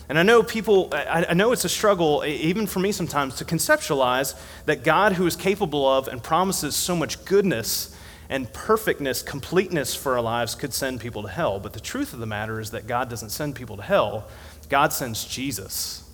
And 0.09 0.19
I 0.19 0.23
know 0.23 0.43
people, 0.43 0.89
I, 0.93 1.27
I 1.31 1.35
know 1.35 1.53
it's 1.53 1.65
a 1.65 1.71
struggle, 1.71 2.25
even 2.27 2.67
for 2.67 2.81
me 2.81 2.93
sometimes, 2.93 3.37
to 3.37 3.45
conceptualize 3.45 4.39
that 4.67 4.83
God, 4.83 5.15
who 5.15 5.27
is 5.27 5.37
capable 5.37 5.87
of 5.87 6.09
and 6.09 6.23
promises 6.23 6.75
so 6.75 6.97
much 6.97 7.25
goodness 7.25 7.95
and 8.31 8.51
perfectness, 8.53 9.23
completeness 9.23 9.95
for 9.95 10.17
our 10.17 10.23
lives, 10.23 10.55
could 10.55 10.73
send 10.73 11.01
people 11.01 11.23
to 11.23 11.29
hell. 11.29 11.61
But 11.61 11.73
the 11.73 11.81
truth 11.81 12.13
of 12.13 12.21
the 12.21 12.27
matter 12.27 12.61
is 12.61 12.71
that 12.71 12.87
God 12.87 13.09
doesn't 13.09 13.31
send 13.31 13.55
people 13.55 13.77
to 13.79 13.83
hell, 13.83 14.29
God 14.69 14.93
sends 14.93 15.25
Jesus. 15.25 16.08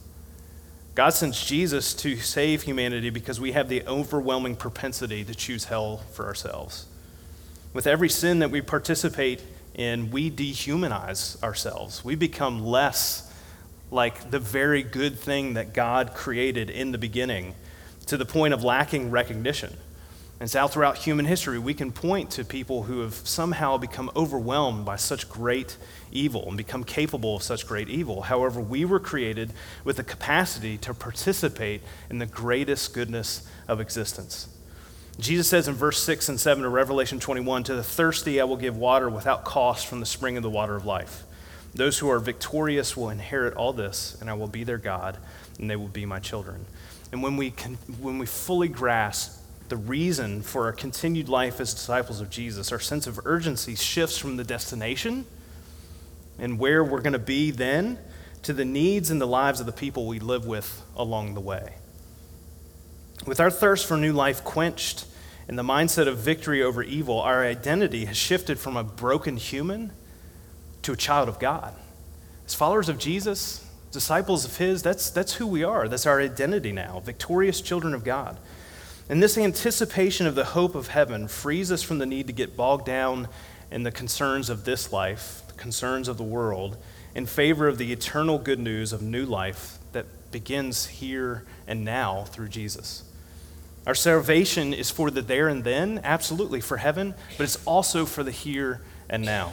God 0.94 1.10
sends 1.10 1.44
Jesus 1.44 1.92
to 1.94 2.16
save 2.16 2.62
humanity 2.62 3.10
because 3.10 3.40
we 3.40 3.52
have 3.52 3.68
the 3.68 3.84
overwhelming 3.86 4.54
propensity 4.54 5.24
to 5.24 5.34
choose 5.34 5.64
hell 5.64 5.98
for 6.12 6.24
ourselves. 6.24 6.86
With 7.72 7.88
every 7.88 8.08
sin 8.08 8.38
that 8.38 8.52
we 8.52 8.60
participate 8.60 9.42
in, 9.74 10.12
we 10.12 10.30
dehumanize 10.30 11.42
ourselves. 11.42 12.04
We 12.04 12.14
become 12.14 12.64
less 12.64 13.32
like 13.90 14.30
the 14.30 14.38
very 14.38 14.84
good 14.84 15.18
thing 15.18 15.54
that 15.54 15.74
God 15.74 16.14
created 16.14 16.70
in 16.70 16.92
the 16.92 16.98
beginning 16.98 17.56
to 18.06 18.16
the 18.16 18.24
point 18.24 18.54
of 18.54 18.62
lacking 18.62 19.10
recognition. 19.10 19.76
And 20.40 20.50
so, 20.50 20.66
throughout 20.66 20.98
human 20.98 21.26
history, 21.26 21.58
we 21.58 21.74
can 21.74 21.92
point 21.92 22.30
to 22.32 22.44
people 22.44 22.82
who 22.82 23.00
have 23.00 23.14
somehow 23.14 23.76
become 23.76 24.10
overwhelmed 24.16 24.84
by 24.84 24.96
such 24.96 25.28
great 25.28 25.76
evil 26.10 26.48
and 26.48 26.56
become 26.56 26.82
capable 26.82 27.36
of 27.36 27.42
such 27.42 27.66
great 27.66 27.88
evil. 27.88 28.22
However, 28.22 28.60
we 28.60 28.84
were 28.84 28.98
created 28.98 29.52
with 29.84 29.96
the 29.96 30.04
capacity 30.04 30.76
to 30.78 30.92
participate 30.92 31.82
in 32.10 32.18
the 32.18 32.26
greatest 32.26 32.92
goodness 32.94 33.48
of 33.68 33.80
existence. 33.80 34.48
Jesus 35.20 35.48
says 35.48 35.68
in 35.68 35.74
verse 35.74 36.02
6 36.02 36.28
and 36.28 36.40
7 36.40 36.64
of 36.64 36.72
Revelation 36.72 37.20
21 37.20 37.62
To 37.64 37.74
the 37.76 37.84
thirsty 37.84 38.40
I 38.40 38.44
will 38.44 38.56
give 38.56 38.76
water 38.76 39.08
without 39.08 39.44
cost 39.44 39.86
from 39.86 40.00
the 40.00 40.06
spring 40.06 40.36
of 40.36 40.42
the 40.42 40.50
water 40.50 40.74
of 40.74 40.84
life. 40.84 41.22
Those 41.74 41.98
who 41.98 42.10
are 42.10 42.18
victorious 42.18 42.96
will 42.96 43.10
inherit 43.10 43.54
all 43.54 43.72
this, 43.72 44.16
and 44.20 44.28
I 44.28 44.34
will 44.34 44.48
be 44.48 44.64
their 44.64 44.78
God, 44.78 45.18
and 45.58 45.70
they 45.70 45.76
will 45.76 45.88
be 45.88 46.06
my 46.06 46.18
children. 46.18 46.66
And 47.12 47.22
when 47.22 47.36
we, 47.36 47.52
can, 47.52 47.74
when 48.00 48.18
we 48.18 48.26
fully 48.26 48.66
grasp 48.66 49.40
the 49.68 49.76
reason 49.76 50.42
for 50.42 50.66
our 50.66 50.72
continued 50.72 51.28
life 51.28 51.60
as 51.60 51.72
disciples 51.72 52.20
of 52.20 52.30
Jesus, 52.30 52.70
our 52.70 52.78
sense 52.78 53.06
of 53.06 53.20
urgency 53.24 53.74
shifts 53.74 54.18
from 54.18 54.36
the 54.36 54.44
destination 54.44 55.26
and 56.38 56.58
where 56.58 56.84
we're 56.84 57.00
going 57.00 57.14
to 57.14 57.18
be 57.18 57.50
then 57.50 57.98
to 58.42 58.52
the 58.52 58.64
needs 58.64 59.10
and 59.10 59.20
the 59.20 59.26
lives 59.26 59.60
of 59.60 59.66
the 59.66 59.72
people 59.72 60.06
we 60.06 60.18
live 60.18 60.46
with 60.46 60.82
along 60.96 61.34
the 61.34 61.40
way. 61.40 61.74
With 63.26 63.40
our 63.40 63.50
thirst 63.50 63.86
for 63.86 63.96
new 63.96 64.12
life 64.12 64.44
quenched 64.44 65.06
and 65.48 65.58
the 65.58 65.62
mindset 65.62 66.08
of 66.08 66.18
victory 66.18 66.62
over 66.62 66.82
evil, 66.82 67.20
our 67.20 67.44
identity 67.44 68.04
has 68.04 68.16
shifted 68.16 68.58
from 68.58 68.76
a 68.76 68.84
broken 68.84 69.36
human 69.36 69.92
to 70.82 70.92
a 70.92 70.96
child 70.96 71.28
of 71.28 71.38
God. 71.38 71.74
As 72.46 72.54
followers 72.54 72.90
of 72.90 72.98
Jesus, 72.98 73.66
disciples 73.90 74.44
of 74.44 74.58
His, 74.58 74.82
that's, 74.82 75.08
that's 75.10 75.34
who 75.34 75.46
we 75.46 75.64
are. 75.64 75.88
That's 75.88 76.06
our 76.06 76.20
identity 76.20 76.72
now, 76.72 77.00
victorious 77.00 77.62
children 77.62 77.94
of 77.94 78.04
God. 78.04 78.38
And 79.08 79.22
this 79.22 79.36
anticipation 79.36 80.26
of 80.26 80.34
the 80.34 80.44
hope 80.44 80.74
of 80.74 80.88
heaven 80.88 81.28
frees 81.28 81.70
us 81.70 81.82
from 81.82 81.98
the 81.98 82.06
need 82.06 82.26
to 82.26 82.32
get 82.32 82.56
bogged 82.56 82.86
down 82.86 83.28
in 83.70 83.82
the 83.82 83.92
concerns 83.92 84.48
of 84.48 84.64
this 84.64 84.92
life, 84.92 85.42
the 85.48 85.54
concerns 85.54 86.08
of 86.08 86.16
the 86.16 86.22
world, 86.22 86.78
in 87.14 87.26
favor 87.26 87.68
of 87.68 87.78
the 87.78 87.92
eternal 87.92 88.38
good 88.38 88.58
news 88.58 88.92
of 88.92 89.02
new 89.02 89.24
life 89.24 89.78
that 89.92 90.06
begins 90.32 90.86
here 90.86 91.44
and 91.66 91.84
now 91.84 92.24
through 92.24 92.48
Jesus. 92.48 93.04
Our 93.86 93.94
salvation 93.94 94.72
is 94.72 94.90
for 94.90 95.10
the 95.10 95.20
there 95.20 95.48
and 95.48 95.62
then, 95.62 96.00
absolutely, 96.02 96.60
for 96.62 96.78
heaven, 96.78 97.14
but 97.36 97.44
it's 97.44 97.62
also 97.66 98.06
for 98.06 98.22
the 98.22 98.30
here 98.30 98.80
and 99.10 99.22
now. 99.22 99.52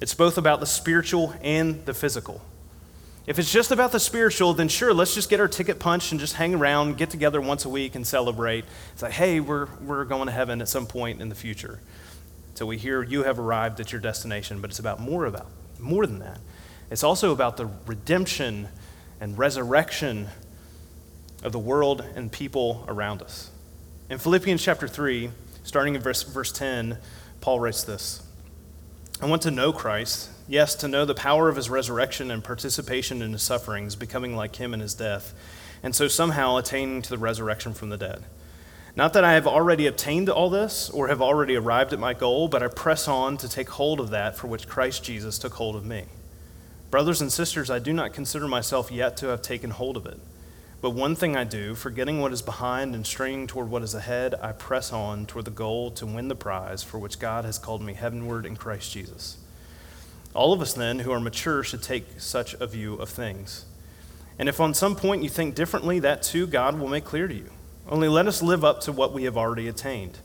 It's 0.00 0.14
both 0.14 0.38
about 0.38 0.60
the 0.60 0.66
spiritual 0.66 1.34
and 1.42 1.84
the 1.84 1.94
physical. 1.94 2.40
If 3.24 3.38
it's 3.38 3.52
just 3.52 3.70
about 3.70 3.92
the 3.92 4.00
spiritual, 4.00 4.52
then 4.52 4.68
sure, 4.68 4.92
let's 4.92 5.14
just 5.14 5.30
get 5.30 5.38
our 5.38 5.46
ticket 5.46 5.78
punched 5.78 6.10
and 6.10 6.20
just 6.20 6.34
hang 6.34 6.54
around, 6.54 6.96
get 6.96 7.10
together 7.10 7.40
once 7.40 7.64
a 7.64 7.68
week 7.68 7.94
and 7.94 8.04
celebrate. 8.04 8.64
It's 8.92 9.02
like, 9.02 9.12
hey, 9.12 9.38
we're, 9.38 9.68
we're 9.80 10.04
going 10.04 10.26
to 10.26 10.32
heaven 10.32 10.60
at 10.60 10.68
some 10.68 10.86
point 10.86 11.20
in 11.20 11.28
the 11.28 11.34
future. 11.36 11.80
So 12.54 12.66
we 12.66 12.78
hear 12.78 13.02
you 13.02 13.22
have 13.22 13.38
arrived 13.38 13.78
at 13.78 13.92
your 13.92 14.00
destination, 14.00 14.60
but 14.60 14.70
it's 14.70 14.80
about 14.80 15.00
more 15.00 15.26
about 15.26 15.46
more 15.78 16.06
than 16.06 16.18
that. 16.18 16.40
It's 16.90 17.04
also 17.04 17.32
about 17.32 17.56
the 17.56 17.68
redemption 17.86 18.68
and 19.20 19.38
resurrection 19.38 20.28
of 21.42 21.52
the 21.52 21.58
world 21.58 22.04
and 22.14 22.30
people 22.30 22.84
around 22.88 23.22
us. 23.22 23.50
In 24.10 24.18
Philippians 24.18 24.62
chapter 24.62 24.88
3, 24.88 25.30
starting 25.62 25.94
in 25.94 26.00
verse, 26.00 26.22
verse 26.22 26.52
10, 26.52 26.98
Paul 27.40 27.60
writes 27.60 27.84
this 27.84 28.22
I 29.20 29.26
want 29.26 29.42
to 29.42 29.50
know 29.50 29.72
Christ, 29.72 30.28
yes, 30.48 30.74
to 30.76 30.88
know 30.88 31.04
the 31.04 31.14
power 31.14 31.48
of 31.48 31.56
his 31.56 31.70
resurrection 31.70 32.30
and 32.30 32.44
participation 32.44 33.22
in 33.22 33.32
his 33.32 33.42
sufferings, 33.42 33.96
becoming 33.96 34.36
like 34.36 34.56
him 34.56 34.74
in 34.74 34.80
his 34.80 34.94
death, 34.94 35.34
and 35.82 35.94
so 35.94 36.08
somehow 36.08 36.56
attaining 36.56 37.02
to 37.02 37.10
the 37.10 37.18
resurrection 37.18 37.74
from 37.74 37.90
the 37.90 37.96
dead. 37.96 38.24
Not 38.94 39.14
that 39.14 39.24
I 39.24 39.32
have 39.32 39.46
already 39.46 39.86
obtained 39.86 40.28
all 40.28 40.50
this 40.50 40.90
or 40.90 41.08
have 41.08 41.22
already 41.22 41.56
arrived 41.56 41.94
at 41.94 41.98
my 41.98 42.12
goal, 42.12 42.48
but 42.48 42.62
I 42.62 42.68
press 42.68 43.08
on 43.08 43.38
to 43.38 43.48
take 43.48 43.70
hold 43.70 44.00
of 44.00 44.10
that 44.10 44.36
for 44.36 44.48
which 44.48 44.68
Christ 44.68 45.02
Jesus 45.02 45.38
took 45.38 45.54
hold 45.54 45.76
of 45.76 45.86
me. 45.86 46.04
Brothers 46.90 47.22
and 47.22 47.32
sisters, 47.32 47.70
I 47.70 47.78
do 47.78 47.94
not 47.94 48.12
consider 48.12 48.46
myself 48.46 48.92
yet 48.92 49.16
to 49.18 49.28
have 49.28 49.40
taken 49.40 49.70
hold 49.70 49.96
of 49.96 50.04
it. 50.04 50.20
But 50.82 50.90
one 50.90 51.16
thing 51.16 51.36
I 51.36 51.44
do, 51.44 51.74
forgetting 51.74 52.20
what 52.20 52.32
is 52.32 52.42
behind 52.42 52.94
and 52.94 53.06
straining 53.06 53.46
toward 53.46 53.70
what 53.70 53.82
is 53.82 53.94
ahead, 53.94 54.34
I 54.42 54.52
press 54.52 54.92
on 54.92 55.24
toward 55.24 55.46
the 55.46 55.52
goal 55.52 55.90
to 55.92 56.04
win 56.04 56.28
the 56.28 56.34
prize 56.34 56.82
for 56.82 56.98
which 56.98 57.18
God 57.18 57.46
has 57.46 57.56
called 57.56 57.80
me 57.80 57.94
heavenward 57.94 58.44
in 58.44 58.56
Christ 58.56 58.92
Jesus. 58.92 59.38
All 60.34 60.52
of 60.52 60.62
us, 60.62 60.72
then, 60.72 61.00
who 61.00 61.12
are 61.12 61.20
mature, 61.20 61.62
should 61.62 61.82
take 61.82 62.06
such 62.18 62.54
a 62.54 62.66
view 62.66 62.94
of 62.94 63.08
things. 63.08 63.66
And 64.38 64.48
if 64.48 64.60
on 64.60 64.74
some 64.74 64.96
point 64.96 65.22
you 65.22 65.28
think 65.28 65.54
differently, 65.54 65.98
that 66.00 66.22
too 66.22 66.46
God 66.46 66.78
will 66.78 66.88
make 66.88 67.04
clear 67.04 67.28
to 67.28 67.34
you. 67.34 67.50
Only 67.88 68.08
let 68.08 68.26
us 68.26 68.42
live 68.42 68.64
up 68.64 68.80
to 68.82 68.92
what 68.92 69.12
we 69.12 69.24
have 69.24 69.36
already 69.36 69.68
attained. 69.68 70.18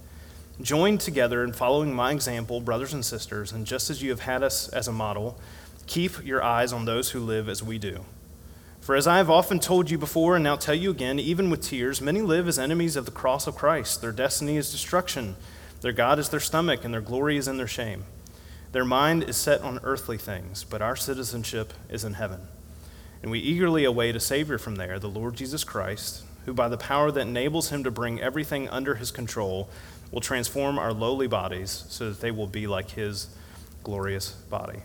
Join 0.62 0.98
together 0.98 1.44
in 1.44 1.54
following 1.54 1.94
my 1.94 2.12
example, 2.12 2.62
brothers 2.62 2.94
and 2.94 3.06
sisters, 3.06 3.52
and 3.52 3.66
just 3.66 3.90
as 3.90 4.02
you 4.02 4.10
have 4.10 4.22
had 4.22 4.44
us 4.44 4.70
as 4.70 4.88
a 4.88 4.92
model, 4.92 5.40
keep 5.86 6.26
your 6.26 6.42
eyes 6.42 6.74
on 6.74 6.86
those 6.86 7.12
who 7.12 7.20
live 7.20 7.50
as 7.50 7.62
we 7.62 7.78
do. 7.78 8.06
For 8.80 8.96
as 8.96 9.06
I 9.06 9.18
have 9.18 9.30
often 9.30 9.60
told 9.60 9.92
you 9.92 9.98
before, 9.98 10.36
and 10.36 10.44
now 10.44 10.56
tell 10.56 10.74
you 10.74 10.90
again, 10.90 11.20
even 11.20 11.50
with 11.50 11.62
tears, 11.62 12.00
many 12.00 12.22
live 12.22 12.48
as 12.48 12.58
enemies 12.58 12.96
of 12.96 13.06
the 13.06 13.12
cross 13.12 13.46
of 13.46 13.56
Christ. 13.56 14.02
Their 14.02 14.14
destiny 14.14 14.56
is 14.56 14.72
destruction, 14.72 15.36
their 15.82 15.92
God 15.92 16.20
is 16.20 16.30
their 16.30 16.40
stomach, 16.40 16.86
and 16.86 16.94
their 16.94 17.02
glory 17.02 17.38
is 17.38 17.48
in 17.48 17.58
their 17.58 17.68
shame. 17.68 18.06
Their 18.72 18.86
mind 18.86 19.24
is 19.24 19.38
set 19.38 19.62
on 19.62 19.80
earthly 19.84 20.18
things, 20.18 20.64
but 20.64 20.82
our 20.82 20.96
citizenship 20.96 21.74
is 21.90 22.04
in 22.04 22.14
heaven. 22.14 22.42
And 23.22 23.32
we 23.32 23.40
eagerly 23.40 23.84
await 23.84 24.16
a 24.16 24.20
Savior 24.20 24.58
from 24.58 24.76
there, 24.76 25.00
the 25.00 25.10
Lord 25.10 25.36
Jesus 25.36 25.64
Christ 25.64 26.24
who, 26.48 26.54
by 26.54 26.70
the 26.70 26.78
power 26.78 27.12
that 27.12 27.28
enables 27.28 27.70
him 27.70 27.84
to 27.84 27.92
bring 27.92 28.22
everything 28.22 28.70
under 28.70 28.96
his 28.96 29.12
control, 29.12 29.70
will 30.12 30.22
transform 30.22 30.80
our 30.80 30.94
lowly 30.94 31.28
bodies 31.28 31.84
so 31.90 32.10
that 32.10 32.22
they 32.22 32.32
will 32.32 32.48
be 32.48 32.66
like 32.66 32.92
his 32.92 33.28
glorious 33.84 34.32
body. 34.32 34.80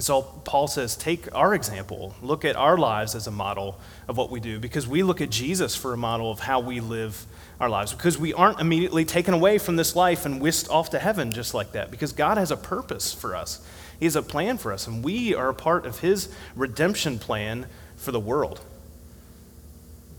So 0.00 0.22
Paul 0.22 0.66
says, 0.66 0.96
take 0.96 1.32
our 1.34 1.54
example, 1.54 2.16
look 2.20 2.44
at 2.44 2.56
our 2.56 2.76
lives 2.76 3.14
as 3.14 3.28
a 3.28 3.30
model 3.30 3.78
of 4.08 4.16
what 4.16 4.28
we 4.28 4.40
do, 4.40 4.58
because 4.58 4.88
we 4.88 5.04
look 5.04 5.20
at 5.20 5.30
Jesus 5.30 5.76
for 5.76 5.92
a 5.92 5.96
model 5.96 6.32
of 6.32 6.40
how 6.40 6.58
we 6.58 6.80
live 6.80 7.26
our 7.60 7.68
lives, 7.68 7.92
because 7.92 8.18
we 8.18 8.34
aren't 8.34 8.58
immediately 8.58 9.04
taken 9.04 9.34
away 9.34 9.56
from 9.58 9.76
this 9.76 9.94
life 9.94 10.26
and 10.26 10.40
whisked 10.40 10.68
off 10.68 10.90
to 10.90 10.98
heaven 10.98 11.30
just 11.30 11.54
like 11.54 11.72
that, 11.72 11.92
because 11.92 12.12
God 12.12 12.38
has 12.38 12.50
a 12.50 12.56
purpose 12.56 13.12
for 13.12 13.36
us. 13.36 13.64
He 14.00 14.06
has 14.06 14.16
a 14.16 14.22
plan 14.22 14.58
for 14.58 14.72
us, 14.72 14.88
and 14.88 15.04
we 15.04 15.32
are 15.32 15.48
a 15.48 15.54
part 15.54 15.86
of 15.86 16.00
His 16.00 16.28
redemption 16.56 17.20
plan 17.20 17.66
for 17.96 18.10
the 18.10 18.18
world. 18.18 18.60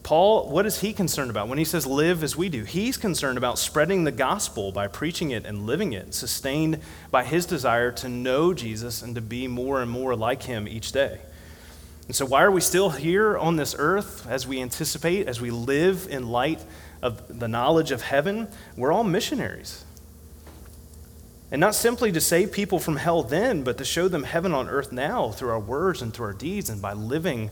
Paul, 0.05 0.49
what 0.49 0.67
is 0.67 0.81
he 0.81 0.93
concerned 0.93 1.31
about 1.31 1.47
when 1.47 1.57
he 1.57 1.65
says 1.65 1.87
live 1.87 2.21
as 2.21 2.37
we 2.37 2.47
do? 2.47 2.63
He's 2.63 2.95
concerned 2.95 3.39
about 3.39 3.57
spreading 3.57 4.03
the 4.03 4.11
gospel 4.11 4.71
by 4.71 4.87
preaching 4.87 5.31
it 5.31 5.47
and 5.47 5.65
living 5.65 5.93
it, 5.93 6.13
sustained 6.13 6.77
by 7.09 7.23
his 7.23 7.47
desire 7.47 7.91
to 7.93 8.07
know 8.07 8.53
Jesus 8.53 9.01
and 9.01 9.15
to 9.15 9.21
be 9.21 9.47
more 9.47 9.81
and 9.81 9.89
more 9.89 10.15
like 10.15 10.43
him 10.43 10.67
each 10.67 10.91
day. 10.91 11.21
And 12.05 12.15
so, 12.15 12.23
why 12.23 12.43
are 12.43 12.51
we 12.51 12.61
still 12.61 12.91
here 12.91 13.35
on 13.35 13.55
this 13.55 13.75
earth 13.79 14.27
as 14.29 14.45
we 14.45 14.61
anticipate, 14.61 15.27
as 15.27 15.41
we 15.41 15.49
live 15.49 16.05
in 16.07 16.29
light 16.29 16.63
of 17.01 17.39
the 17.39 17.47
knowledge 17.47 17.89
of 17.89 18.03
heaven? 18.03 18.47
We're 18.77 18.91
all 18.91 19.03
missionaries. 19.03 19.83
And 21.49 21.59
not 21.59 21.73
simply 21.73 22.11
to 22.11 22.21
save 22.21 22.51
people 22.51 22.77
from 22.77 22.97
hell 22.97 23.23
then, 23.23 23.63
but 23.63 23.79
to 23.79 23.83
show 23.83 24.07
them 24.07 24.21
heaven 24.21 24.53
on 24.53 24.69
earth 24.69 24.91
now 24.91 25.31
through 25.31 25.49
our 25.49 25.59
words 25.59 26.03
and 26.03 26.13
through 26.13 26.27
our 26.27 26.33
deeds 26.33 26.69
and 26.69 26.79
by 26.79 26.93
living 26.93 27.49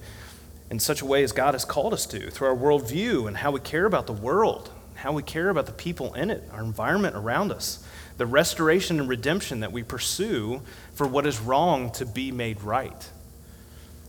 in 0.70 0.80
such 0.80 1.02
a 1.02 1.06
way 1.06 1.24
as 1.24 1.32
God 1.32 1.54
has 1.54 1.66
called 1.66 1.94
us 1.94 2.06
to, 2.08 2.32
through 2.32 2.48
our 2.48 2.56
worldview 2.56 3.28
and 3.28 3.38
how 3.38 3.52
we 3.52 3.60
care 3.60 3.86
about 3.86 4.08
the 4.08 4.14
world, 4.14 4.70
how 4.96 5.12
we 5.12 5.24
care 5.24 5.50
about 5.50 5.66
the 5.66 5.72
people 5.72 6.14
in 6.14 6.32
it, 6.32 6.44
our 6.52 6.64
environment 6.64 7.16
around 7.16 7.52
us, 7.52 7.86
the 8.18 8.26
restoration 8.26 9.00
and 9.00 9.10
redemption 9.10 9.60
that 9.62 9.72
we 9.72 9.84
pursue 9.84 10.62
for 10.94 11.08
what 11.08 11.26
is 11.26 11.40
wrong 11.40 11.92
to 11.92 12.06
be 12.06 12.32
made 12.32 12.62
right. 12.62 13.10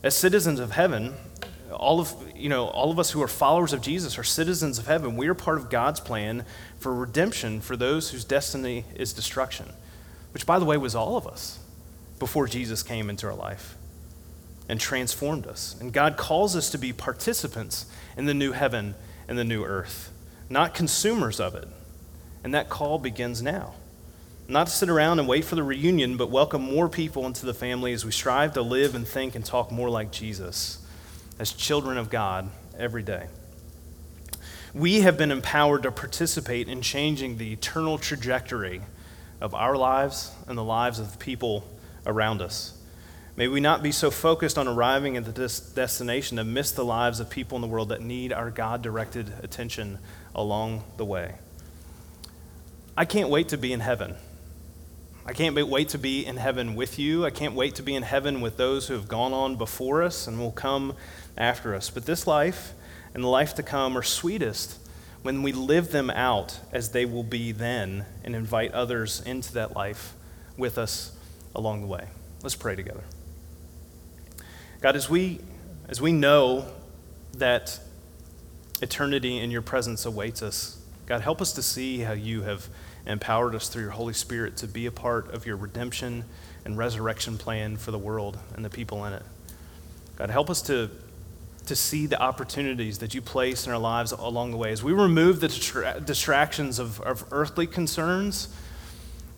As 0.03 0.15
citizens 0.15 0.59
of 0.59 0.71
heaven, 0.71 1.15
all 1.71 1.99
of, 1.99 2.13
you 2.35 2.49
know, 2.49 2.67
all 2.67 2.91
of 2.91 2.99
us 2.99 3.11
who 3.11 3.21
are 3.21 3.27
followers 3.27 3.73
of 3.73 3.81
Jesus 3.81 4.17
are 4.17 4.23
citizens 4.23 4.77
of 4.77 4.87
heaven. 4.87 5.17
We 5.17 5.27
are 5.27 5.33
part 5.33 5.57
of 5.57 5.69
God's 5.69 5.99
plan 5.99 6.45
for 6.79 6.93
redemption 6.93 7.59
for 7.59 7.75
those 7.75 8.11
whose 8.11 8.23
destiny 8.23 8.85
is 8.95 9.13
destruction, 9.13 9.67
which, 10.33 10.45
by 10.45 10.59
the 10.59 10.65
way, 10.65 10.77
was 10.77 10.95
all 10.95 11.17
of 11.17 11.27
us 11.27 11.59
before 12.19 12.47
Jesus 12.47 12.83
came 12.83 13.09
into 13.09 13.27
our 13.27 13.35
life 13.35 13.75
and 14.67 14.79
transformed 14.79 15.47
us. 15.47 15.75
And 15.79 15.93
God 15.93 16.17
calls 16.17 16.55
us 16.55 16.69
to 16.71 16.77
be 16.77 16.93
participants 16.93 17.85
in 18.17 18.25
the 18.25 18.33
new 18.33 18.51
heaven 18.51 18.95
and 19.27 19.37
the 19.37 19.43
new 19.43 19.63
earth, 19.63 20.11
not 20.49 20.73
consumers 20.73 21.39
of 21.39 21.55
it. 21.55 21.67
And 22.43 22.53
that 22.53 22.69
call 22.69 22.99
begins 22.99 23.41
now. 23.41 23.73
Not 24.47 24.67
to 24.67 24.73
sit 24.73 24.89
around 24.89 25.17
and 25.19 25.27
wait 25.27 25.43
for 25.43 25.55
the 25.55 25.63
reunion, 25.63 26.17
but 26.17 26.29
welcome 26.29 26.61
more 26.61 26.87
people 26.87 27.25
into 27.25 27.45
the 27.45 27.53
family 27.53 27.93
as 27.93 28.05
we 28.05 28.11
strive 28.11 28.53
to 28.53 28.61
live 28.61 28.93
and 28.93 29.07
think 29.07 29.33
and 29.33 29.43
talk 29.43 29.71
more 29.71 29.89
like 29.89 30.11
Jesus 30.11 30.85
as 31.39 31.51
children 31.51 31.97
of 31.97 32.09
God 32.09 32.49
every 32.77 33.01
day. 33.01 33.27
We 34.73 35.01
have 35.01 35.17
been 35.17 35.31
empowered 35.31 35.83
to 35.83 35.91
participate 35.91 36.67
in 36.67 36.81
changing 36.81 37.37
the 37.37 37.53
eternal 37.53 37.97
trajectory 37.97 38.81
of 39.41 39.55
our 39.55 39.75
lives 39.75 40.31
and 40.47 40.57
the 40.57 40.63
lives 40.63 40.99
of 40.99 41.11
the 41.11 41.17
people 41.17 41.65
around 42.05 42.41
us. 42.41 42.77
May 43.37 43.49
we 43.49 43.59
not 43.59 43.83
be 43.83 43.91
so 43.91 44.11
focused 44.11 44.57
on 44.57 44.65
arriving 44.65 45.17
at 45.17 45.35
this 45.35 45.59
destination 45.59 46.37
to 46.37 46.45
miss 46.45 46.71
the 46.71 46.85
lives 46.85 47.19
of 47.19 47.29
people 47.29 47.57
in 47.57 47.61
the 47.61 47.67
world 47.67 47.89
that 47.89 48.01
need 48.01 48.31
our 48.31 48.49
God 48.49 48.81
directed 48.81 49.33
attention 49.43 49.99
along 50.33 50.85
the 50.95 51.03
way. 51.03 51.35
I 52.95 53.03
can't 53.03 53.27
wait 53.27 53.49
to 53.49 53.57
be 53.57 53.73
in 53.73 53.81
heaven. 53.81 54.15
I 55.25 55.33
can't 55.33 55.53
wait 55.53 55.89
to 55.89 55.97
be 55.97 56.25
in 56.25 56.37
heaven 56.37 56.75
with 56.75 56.97
you. 56.97 57.25
I 57.25 57.29
can't 57.29 57.55
wait 57.55 57.75
to 57.75 57.83
be 57.83 57.93
in 57.93 58.03
heaven 58.03 58.39
with 58.39 58.55
those 58.55 58.87
who 58.87 58.93
have 58.93 59.09
gone 59.09 59.33
on 59.33 59.57
before 59.57 60.01
us 60.01 60.27
and 60.27 60.39
will 60.39 60.53
come 60.53 60.93
after 61.35 61.75
us. 61.75 61.89
But 61.89 62.05
this 62.05 62.25
life 62.25 62.71
and 63.13 63.21
the 63.21 63.27
life 63.27 63.53
to 63.55 63.63
come 63.63 63.97
are 63.97 64.03
sweetest 64.03 64.79
when 65.23 65.43
we 65.43 65.51
live 65.51 65.91
them 65.91 66.09
out 66.09 66.59
as 66.71 66.91
they 66.91 67.03
will 67.05 67.23
be 67.23 67.51
then 67.51 68.05
and 68.23 68.33
invite 68.33 68.71
others 68.71 69.21
into 69.25 69.51
that 69.55 69.75
life 69.75 70.13
with 70.55 70.77
us 70.77 71.11
along 71.53 71.81
the 71.81 71.87
way. 71.87 72.07
Let's 72.41 72.55
pray 72.55 72.77
together. 72.77 73.03
God, 74.85 74.95
as 74.95 75.09
we, 75.09 75.39
as 75.89 75.99
we 75.99 76.11
know 76.11 76.63
that 77.37 77.79
eternity 78.83 79.39
in 79.39 79.49
your 79.49 79.63
presence 79.63 80.05
awaits 80.05 80.43
us, 80.43 80.79
God, 81.07 81.21
help 81.21 81.41
us 81.41 81.53
to 81.53 81.63
see 81.63 82.01
how 82.01 82.13
you 82.13 82.43
have 82.43 82.69
empowered 83.07 83.55
us 83.55 83.67
through 83.67 83.81
your 83.81 83.93
Holy 83.93 84.13
Spirit 84.13 84.57
to 84.57 84.67
be 84.67 84.85
a 84.85 84.91
part 84.91 85.33
of 85.33 85.47
your 85.47 85.55
redemption 85.55 86.23
and 86.65 86.77
resurrection 86.77 87.39
plan 87.39 87.77
for 87.77 87.89
the 87.89 87.97
world 87.97 88.37
and 88.55 88.63
the 88.63 88.69
people 88.69 89.03
in 89.05 89.13
it. 89.13 89.23
God, 90.17 90.29
help 90.29 90.51
us 90.51 90.61
to, 90.61 90.91
to 91.65 91.75
see 91.75 92.05
the 92.05 92.21
opportunities 92.21 92.99
that 92.99 93.15
you 93.15 93.23
place 93.23 93.65
in 93.65 93.73
our 93.73 93.79
lives 93.79 94.11
along 94.11 94.51
the 94.51 94.57
way. 94.57 94.71
As 94.71 94.83
we 94.83 94.93
remove 94.93 95.39
the 95.39 95.47
distra- 95.47 96.05
distractions 96.05 96.77
of, 96.77 97.01
of 97.01 97.25
earthly 97.31 97.65
concerns, 97.65 98.49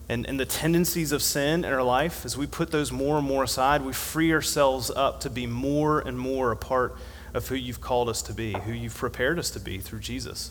and, 0.08 0.26
and 0.26 0.40
the 0.40 0.46
tendencies 0.46 1.12
of 1.12 1.22
sin 1.22 1.64
in 1.64 1.72
our 1.72 1.82
life, 1.82 2.24
as 2.24 2.36
we 2.36 2.46
put 2.46 2.70
those 2.70 2.90
more 2.90 3.18
and 3.18 3.26
more 3.26 3.44
aside, 3.44 3.82
we 3.82 3.92
free 3.92 4.32
ourselves 4.32 4.90
up 4.90 5.20
to 5.20 5.30
be 5.30 5.46
more 5.46 6.00
and 6.00 6.18
more 6.18 6.50
a 6.50 6.56
part 6.56 6.96
of 7.34 7.48
who 7.48 7.54
you've 7.54 7.80
called 7.80 8.08
us 8.08 8.22
to 8.22 8.32
be, 8.32 8.52
who 8.52 8.72
you've 8.72 8.96
prepared 8.96 9.38
us 9.38 9.50
to 9.50 9.60
be 9.60 9.78
through 9.78 10.00
Jesus. 10.00 10.50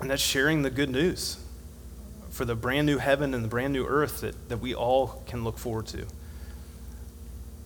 And 0.00 0.10
that's 0.10 0.22
sharing 0.22 0.62
the 0.62 0.70
good 0.70 0.90
news 0.90 1.38
for 2.30 2.44
the 2.44 2.54
brand 2.54 2.86
new 2.86 2.98
heaven 2.98 3.34
and 3.34 3.44
the 3.44 3.48
brand 3.48 3.72
new 3.72 3.86
earth 3.86 4.22
that, 4.22 4.48
that 4.48 4.58
we 4.58 4.74
all 4.74 5.22
can 5.26 5.44
look 5.44 5.58
forward 5.58 5.86
to. 5.88 6.06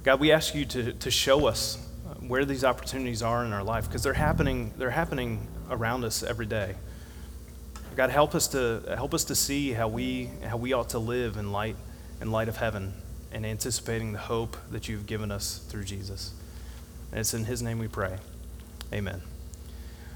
God, 0.03 0.21
we 0.21 0.33
ask 0.33 0.55
you 0.55 0.65
to, 0.67 0.93
to 0.93 1.11
show 1.11 1.47
us 1.47 1.79
where 2.21 2.45
these 2.45 2.65
opportunities 2.65 3.23
are 3.23 3.45
in 3.45 3.53
our 3.53 3.63
life 3.63 3.87
because 3.87 4.03
they're 4.03 4.13
happening, 4.13 4.73
they're 4.77 4.91
happening 4.91 5.47
around 5.71 6.05
us 6.05 6.23
every 6.23 6.47
day. 6.47 6.75
God, 7.99 8.11
help 8.11 8.37
us 8.37 8.47
to 8.49 8.95
help 8.95 9.13
us 9.13 9.25
to 9.25 9.35
see 9.35 9.73
how 9.73 9.89
we 9.89 10.31
how 10.47 10.57
we 10.57 10.73
ought 10.73 10.91
to 10.91 11.01
live 11.01 11.37
in 11.37 11.51
light 11.51 11.75
in 12.21 12.31
light 12.31 12.49
of 12.49 12.57
heaven 12.57 12.93
and 13.33 13.45
anticipating 13.45 14.13
the 14.13 14.21
hope 14.21 14.57
that 14.71 14.89
you've 14.89 15.09
given 15.09 15.33
us 15.33 15.59
through 15.69 15.83
Jesus. 15.83 16.33
And 17.11 17.19
it's 17.19 17.35
in 17.35 17.45
his 17.45 17.61
name 17.61 17.81
we 17.81 17.89
pray. 17.89 18.19
Amen. 18.93 19.21